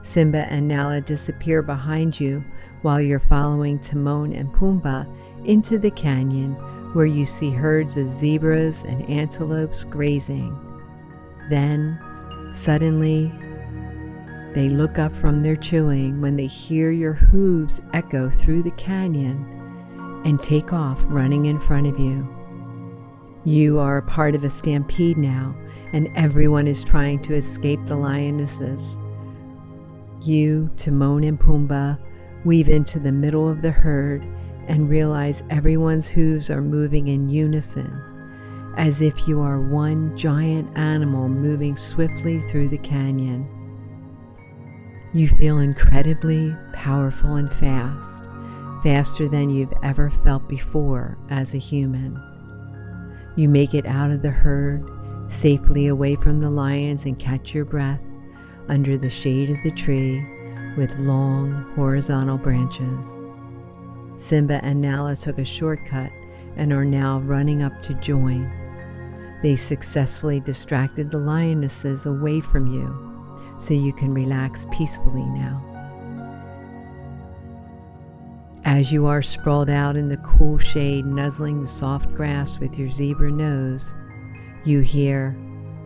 Simba 0.02 0.52
and 0.52 0.68
Nala 0.68 1.02
disappear 1.02 1.62
behind 1.62 2.20
you 2.20 2.44
while 2.82 3.00
you're 3.00 3.20
following 3.20 3.80
Timon 3.80 4.34
and 4.34 4.52
Pumbaa 4.52 5.08
into 5.46 5.78
the 5.78 5.92
canyon 5.92 6.54
where 6.94 7.06
you 7.06 7.26
see 7.26 7.52
herds 7.52 7.98
of 7.98 8.10
zebras 8.10 8.84
and 8.84 9.08
antelopes 9.10 9.84
grazing. 9.84 10.58
Then, 11.50 12.00
suddenly, 12.54 13.32
they 14.54 14.70
look 14.70 14.98
up 14.98 15.16
from 15.16 15.44
their 15.44 15.56
chewing 15.56 16.20
when 16.22 16.36
they 16.36 16.48
hear 16.48 16.92
your 16.92 17.14
hooves 17.14 17.82
echo 17.94 18.30
through 18.30 18.64
the 18.64 18.72
canyon 18.72 20.22
and 20.26 20.40
take 20.42 20.74
off 20.74 21.04
running 21.08 21.46
in 21.46 21.60
front 21.60 21.88
of 21.88 22.00
you. 22.00 22.37
You 23.48 23.80
are 23.80 24.00
a 24.00 24.02
part 24.02 24.36
of 24.36 24.44
a 24.44 24.50
stampede 24.50 25.16
now, 25.16 25.56
and 25.94 26.12
everyone 26.18 26.68
is 26.68 26.84
trying 26.84 27.22
to 27.22 27.34
escape 27.34 27.80
the 27.86 27.96
lionesses. 27.96 28.98
You, 30.22 30.70
Timon 30.76 31.24
and 31.24 31.40
Pumbaa, 31.40 31.98
weave 32.44 32.68
into 32.68 33.00
the 33.00 33.14
middle 33.14 33.48
of 33.48 33.62
the 33.62 33.72
herd 33.72 34.28
and 34.68 34.90
realize 34.90 35.44
everyone's 35.50 36.10
hooves 36.10 36.52
are 36.52 36.62
moving 36.62 37.08
in 37.08 37.30
unison, 37.30 38.74
as 38.76 39.00
if 39.00 39.30
you 39.30 39.40
are 39.40 39.62
one 39.62 40.14
giant 40.18 40.78
animal 40.78 41.30
moving 41.30 41.78
swiftly 41.78 42.42
through 42.42 42.68
the 42.68 42.78
canyon. 42.80 43.48
You 45.14 45.30
feel 45.30 45.60
incredibly 45.60 46.54
powerful 46.74 47.36
and 47.36 47.50
fast, 47.50 48.26
faster 48.84 49.30
than 49.30 49.50
you've 49.50 49.74
ever 49.84 50.10
felt 50.10 50.50
before 50.50 51.18
as 51.30 51.54
a 51.54 51.60
human. 51.60 52.22
You 53.38 53.48
make 53.48 53.76
it 53.76 53.86
out 53.86 54.10
of 54.10 54.24
the 54.24 54.32
herd, 54.32 54.84
safely 55.30 55.86
away 55.86 56.16
from 56.16 56.42
the 56.42 56.50
lions, 56.50 57.06
and 57.06 57.20
catch 57.20 57.54
your 57.54 57.66
breath 57.66 58.04
under 58.68 58.98
the 58.98 59.12
shade 59.12 59.52
of 59.52 59.58
the 59.64 59.70
tree 59.70 60.26
with 60.76 60.98
long 60.98 61.54
horizontal 61.76 62.40
branches. 62.40 63.24
Simba 64.16 64.60
and 64.66 64.82
Nala 64.82 65.16
took 65.16 65.38
a 65.38 65.46
shortcut 65.46 66.10
and 66.56 66.74
are 66.74 66.84
now 66.84 67.20
running 67.20 67.62
up 67.62 67.80
to 67.84 67.94
join. 67.96 68.52
They 69.44 69.56
successfully 69.56 70.40
distracted 70.40 71.12
the 71.12 71.20
lionesses 71.20 72.08
away 72.08 72.42
from 72.42 72.66
you 72.66 73.56
so 73.60 73.76
you 73.76 73.94
can 73.94 74.16
relax 74.16 74.66
peacefully 74.72 75.26
now. 75.26 75.64
As 78.68 78.92
you 78.92 79.06
are 79.06 79.22
sprawled 79.22 79.70
out 79.70 79.96
in 79.96 80.10
the 80.10 80.18
cool 80.18 80.58
shade, 80.58 81.06
nuzzling 81.06 81.62
the 81.62 81.70
soft 81.70 82.14
grass 82.14 82.60
with 82.60 82.78
your 82.78 82.90
zebra 82.90 83.32
nose, 83.32 83.96
you 84.66 84.82
hear 84.82 85.34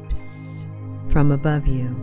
Psst, 0.07 1.11
from 1.11 1.31
above 1.31 1.67
you. 1.67 1.95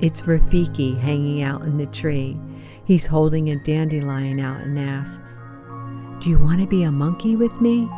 It's 0.00 0.22
Rafiki 0.22 0.96
hanging 1.00 1.42
out 1.42 1.62
in 1.62 1.78
the 1.78 1.86
tree. 1.86 2.38
He's 2.84 3.06
holding 3.06 3.50
a 3.50 3.56
dandelion 3.64 4.38
out 4.38 4.60
and 4.60 4.78
asks, 4.78 5.42
Do 6.20 6.30
you 6.30 6.38
want 6.38 6.60
to 6.60 6.66
be 6.68 6.84
a 6.84 6.92
monkey 6.92 7.34
with 7.34 7.60
me? 7.60 7.90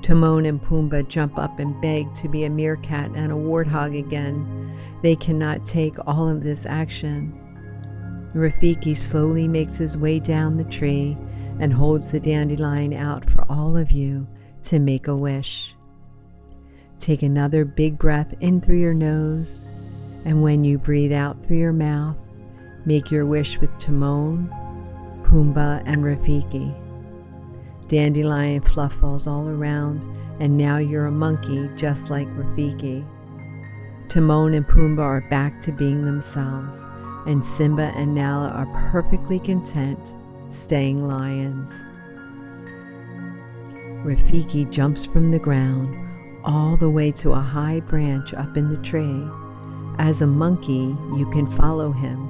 Timon 0.00 0.46
and 0.46 0.58
Pumbaa 0.62 1.06
jump 1.06 1.38
up 1.38 1.58
and 1.58 1.78
beg 1.82 2.14
to 2.14 2.28
be 2.28 2.44
a 2.44 2.50
meerkat 2.50 3.10
and 3.14 3.30
a 3.30 3.34
warthog 3.34 3.98
again. 3.98 4.74
They 5.02 5.16
cannot 5.16 5.66
take 5.66 5.96
all 6.06 6.30
of 6.30 6.42
this 6.42 6.64
action. 6.64 7.38
Rafiki 8.34 8.96
slowly 8.96 9.48
makes 9.48 9.76
his 9.76 9.96
way 9.96 10.20
down 10.20 10.56
the 10.56 10.64
tree 10.64 11.16
and 11.58 11.72
holds 11.72 12.10
the 12.10 12.20
dandelion 12.20 12.92
out 12.92 13.28
for 13.28 13.44
all 13.50 13.76
of 13.76 13.90
you 13.90 14.26
to 14.62 14.78
make 14.78 15.08
a 15.08 15.16
wish. 15.16 15.74
Take 16.98 17.22
another 17.22 17.64
big 17.64 17.98
breath 17.98 18.34
in 18.40 18.60
through 18.60 18.80
your 18.80 18.94
nose, 18.94 19.64
and 20.24 20.42
when 20.42 20.64
you 20.64 20.78
breathe 20.78 21.12
out 21.12 21.42
through 21.44 21.58
your 21.58 21.72
mouth, 21.72 22.16
make 22.84 23.10
your 23.10 23.26
wish 23.26 23.58
with 23.58 23.76
Timon, 23.78 24.48
Pumbaa, 25.22 25.82
and 25.86 26.04
Rafiki. 26.04 26.74
Dandelion 27.88 28.60
fluff 28.60 28.92
falls 28.94 29.26
all 29.26 29.48
around, 29.48 30.02
and 30.40 30.56
now 30.56 30.78
you're 30.78 31.06
a 31.06 31.10
monkey 31.10 31.68
just 31.76 32.10
like 32.10 32.28
Rafiki. 32.36 33.04
Timon 34.08 34.54
and 34.54 34.66
Pumbaa 34.66 35.02
are 35.02 35.20
back 35.22 35.60
to 35.62 35.72
being 35.72 36.04
themselves, 36.04 36.84
and 37.26 37.44
Simba 37.44 37.92
and 37.96 38.14
Nala 38.14 38.48
are 38.48 38.90
perfectly 38.90 39.38
content 39.38 40.14
staying 40.48 41.06
lions. 41.06 41.70
Rafiki 44.04 44.70
jumps 44.70 45.06
from 45.06 45.30
the 45.30 45.38
ground 45.38 45.96
all 46.44 46.76
the 46.76 46.90
way 46.90 47.12
to 47.12 47.32
a 47.32 47.40
high 47.40 47.80
branch 47.80 48.32
up 48.34 48.56
in 48.56 48.68
the 48.68 48.82
tree. 48.82 49.28
As 49.98 50.22
a 50.22 50.26
monkey, 50.26 50.96
you 51.16 51.28
can 51.32 51.48
follow 51.50 51.92
him. 51.92 52.28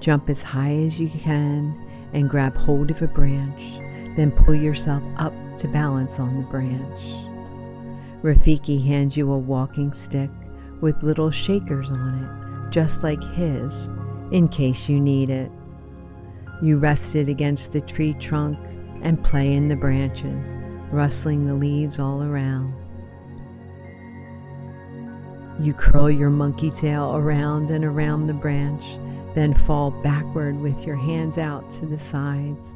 Jump 0.00 0.30
as 0.30 0.42
high 0.42 0.74
as 0.74 0.98
you 0.98 1.08
can 1.08 1.76
and 2.12 2.30
grab 2.30 2.56
hold 2.56 2.90
of 2.90 3.02
a 3.02 3.06
branch 3.06 3.80
then 4.16 4.30
pull 4.32 4.54
yourself 4.54 5.02
up 5.18 5.34
to 5.58 5.68
balance 5.68 6.18
on 6.18 6.38
the 6.38 6.46
branch. 6.48 7.00
Rafiki 8.22 8.84
hands 8.84 9.16
you 9.16 9.30
a 9.30 9.38
walking 9.38 9.92
stick 9.92 10.30
with 10.80 11.02
little 11.02 11.30
shakers 11.30 11.90
on 11.90 12.24
it, 12.24 12.72
just 12.72 13.02
like 13.02 13.22
his, 13.34 13.88
in 14.32 14.48
case 14.48 14.88
you 14.88 15.00
need 15.00 15.30
it. 15.30 15.50
You 16.62 16.78
rested 16.78 17.28
against 17.28 17.72
the 17.72 17.80
tree 17.80 18.14
trunk 18.14 18.58
and 19.02 19.22
play 19.22 19.52
in 19.52 19.68
the 19.68 19.76
branches, 19.76 20.56
rustling 20.90 21.46
the 21.46 21.54
leaves 21.54 21.98
all 21.98 22.22
around. 22.22 22.74
You 25.60 25.72
curl 25.72 26.10
your 26.10 26.30
monkey 26.30 26.70
tail 26.70 27.16
around 27.16 27.70
and 27.70 27.84
around 27.84 28.26
the 28.26 28.34
branch, 28.34 28.84
then 29.34 29.54
fall 29.54 29.90
backward 29.90 30.58
with 30.58 30.86
your 30.86 30.96
hands 30.96 31.38
out 31.38 31.70
to 31.72 31.86
the 31.86 31.98
sides. 31.98 32.74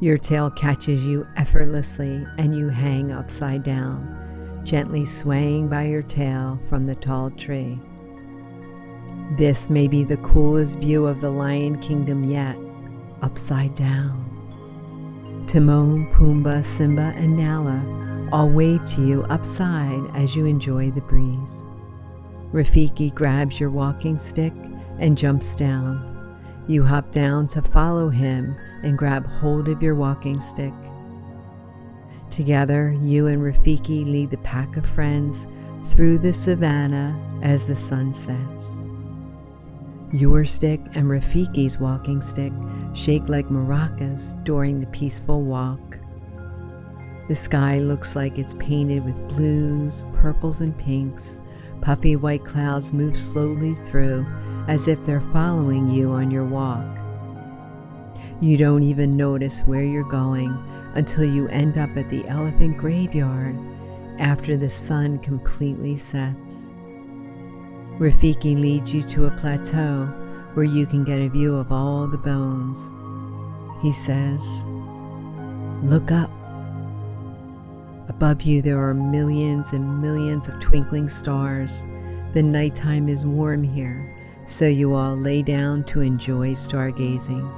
Your 0.00 0.18
tail 0.18 0.50
catches 0.50 1.04
you 1.04 1.26
effortlessly 1.36 2.26
and 2.38 2.54
you 2.54 2.68
hang 2.68 3.12
upside 3.12 3.62
down, 3.62 4.62
gently 4.64 5.06
swaying 5.06 5.68
by 5.68 5.86
your 5.86 6.02
tail 6.02 6.60
from 6.68 6.84
the 6.84 6.96
tall 6.96 7.30
tree. 7.30 7.80
This 9.32 9.68
may 9.68 9.88
be 9.88 10.04
the 10.04 10.16
coolest 10.18 10.78
view 10.78 11.06
of 11.06 11.20
the 11.20 11.30
Lion 11.30 11.78
Kingdom 11.80 12.24
yet, 12.24 12.56
upside 13.22 13.74
down. 13.74 14.22
Timon, 15.46 16.10
Pumbaa, 16.12 16.64
Simba, 16.64 17.12
and 17.16 17.36
Nala 17.36 17.96
all 18.32 18.48
wave 18.48 18.84
to 18.86 19.06
you 19.06 19.22
upside 19.24 20.02
as 20.14 20.34
you 20.34 20.46
enjoy 20.46 20.90
the 20.90 21.00
breeze. 21.02 21.62
Rafiki 22.52 23.14
grabs 23.14 23.60
your 23.60 23.70
walking 23.70 24.18
stick 24.18 24.52
and 24.98 25.18
jumps 25.18 25.54
down. 25.54 26.12
You 26.66 26.84
hop 26.84 27.12
down 27.12 27.46
to 27.48 27.62
follow 27.62 28.08
him 28.08 28.56
and 28.82 28.98
grab 28.98 29.26
hold 29.26 29.68
of 29.68 29.82
your 29.82 29.94
walking 29.94 30.40
stick. 30.40 30.72
Together, 32.30 32.94
you 33.00 33.26
and 33.28 33.42
Rafiki 33.42 34.04
lead 34.04 34.30
the 34.30 34.38
pack 34.38 34.76
of 34.76 34.84
friends 34.84 35.46
through 35.84 36.18
the 36.18 36.32
savannah 36.32 37.16
as 37.42 37.66
the 37.66 37.76
sun 37.76 38.14
sets. 38.14 38.80
Your 40.12 40.44
stick 40.44 40.80
and 40.94 41.08
Rafiki's 41.08 41.78
walking 41.78 42.22
stick 42.22 42.52
shake 42.94 43.28
like 43.28 43.48
maracas 43.48 44.32
during 44.44 44.80
the 44.80 44.86
peaceful 44.86 45.42
walk. 45.42 45.98
The 47.28 47.36
sky 47.36 47.80
looks 47.80 48.14
like 48.14 48.38
it's 48.38 48.54
painted 48.54 49.04
with 49.04 49.28
blues, 49.28 50.04
purples, 50.14 50.60
and 50.60 50.76
pinks 50.78 51.40
Puffy 51.80 52.16
white 52.16 52.44
clouds 52.44 52.92
move 52.92 53.18
slowly 53.18 53.74
through 53.74 54.26
as 54.68 54.88
if 54.88 55.04
they're 55.06 55.20
following 55.20 55.88
you 55.88 56.10
on 56.10 56.30
your 56.30 56.44
walk. 56.44 56.84
You 58.40 58.56
don't 58.56 58.82
even 58.82 59.16
notice 59.16 59.60
where 59.60 59.84
you're 59.84 60.02
going 60.02 60.52
until 60.94 61.24
you 61.24 61.48
end 61.48 61.78
up 61.78 61.96
at 61.96 62.10
the 62.10 62.26
elephant 62.26 62.76
graveyard 62.76 63.56
after 64.18 64.56
the 64.56 64.68
sun 64.68 65.18
completely 65.20 65.96
sets. 65.96 66.66
Rafiki 67.98 68.60
leads 68.60 68.92
you 68.92 69.02
to 69.04 69.24
a 69.24 69.30
plateau 69.30 70.04
where 70.52 70.66
you 70.66 70.84
can 70.84 71.02
get 71.02 71.18
a 71.18 71.28
view 71.28 71.56
of 71.56 71.72
all 71.72 72.06
the 72.06 72.18
bones. 72.18 72.78
He 73.82 73.90
says, 73.90 74.64
Look 75.82 76.10
up. 76.10 76.30
Above 78.08 78.42
you, 78.42 78.60
there 78.60 78.78
are 78.78 78.92
millions 78.92 79.72
and 79.72 80.02
millions 80.02 80.46
of 80.46 80.60
twinkling 80.60 81.08
stars. 81.08 81.86
The 82.34 82.42
nighttime 82.42 83.08
is 83.08 83.24
warm 83.24 83.62
here, 83.62 84.14
so 84.46 84.66
you 84.66 84.94
all 84.94 85.16
lay 85.16 85.40
down 85.40 85.84
to 85.84 86.02
enjoy 86.02 86.50
stargazing. 86.50 87.50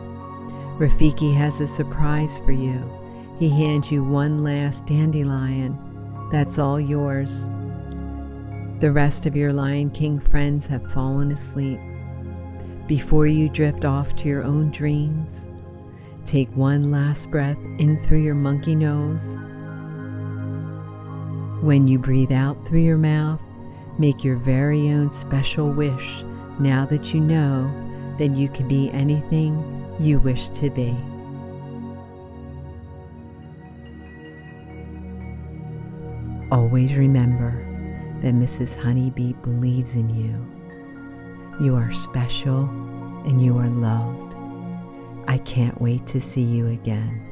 Rafiki 0.79 1.35
has 1.35 1.59
a 1.59 1.67
surprise 1.67 2.39
for 2.41 2.53
you. 2.53 2.81
He 3.41 3.49
hands 3.49 3.91
you 3.91 4.05
one 4.05 4.45
last 4.45 4.87
dandelion. 4.87 5.77
That's 6.31 6.61
all 6.61 6.81
yours. 6.81 7.49
The 8.81 8.93
rest 8.93 9.27
of 9.27 9.35
your 9.35 9.53
Lion 9.53 9.91
King 9.91 10.19
friends 10.19 10.67
have 10.67 10.93
fallen 10.93 11.33
asleep. 11.33 11.81
Before 12.87 13.27
you 13.27 13.49
drift 13.49 13.85
off 13.85 14.15
to 14.17 14.29
your 14.29 14.45
own 14.45 14.71
dreams, 14.71 15.45
take 16.25 16.49
one 16.51 16.91
last 16.91 17.31
breath 17.31 17.59
in 17.79 17.99
through 18.01 18.23
your 18.23 18.35
monkey 18.35 18.75
nose 18.75 19.39
when 21.61 21.89
you 21.89 21.99
breathe 21.99 22.31
out 22.31 22.67
through 22.67 22.81
your 22.81 22.97
mouth, 22.97 23.45
make 23.99 24.23
your 24.23 24.37
very 24.37 24.91
own 24.91 25.11
special 25.11 25.69
wish 25.69 26.23
now 26.61 26.87
that 26.87 27.13
you 27.13 27.21
know 27.21 27.69
that 28.17 28.29
you 28.29 28.49
can 28.49 28.69
be 28.69 28.91
anything 28.93 29.57
you 29.99 30.21
wish 30.21 30.49
to 30.51 30.71
be. 30.71 30.97
Always 36.53 36.95
remember 36.95 37.68
that 38.21 38.35
Mrs. 38.35 38.77
Honeybee 38.77 39.35
believes 39.35 39.95
in 39.95 40.09
you. 40.11 41.65
You 41.65 41.77
are 41.77 41.93
special 41.93 42.65
and 43.25 43.43
you 43.43 43.59
are 43.59 43.69
loved. 43.69 44.35
I 45.29 45.39
can't 45.39 45.81
wait 45.81 46.07
to 46.09 46.21
see 46.21 46.43
you 46.43 46.69
again. 46.69 47.28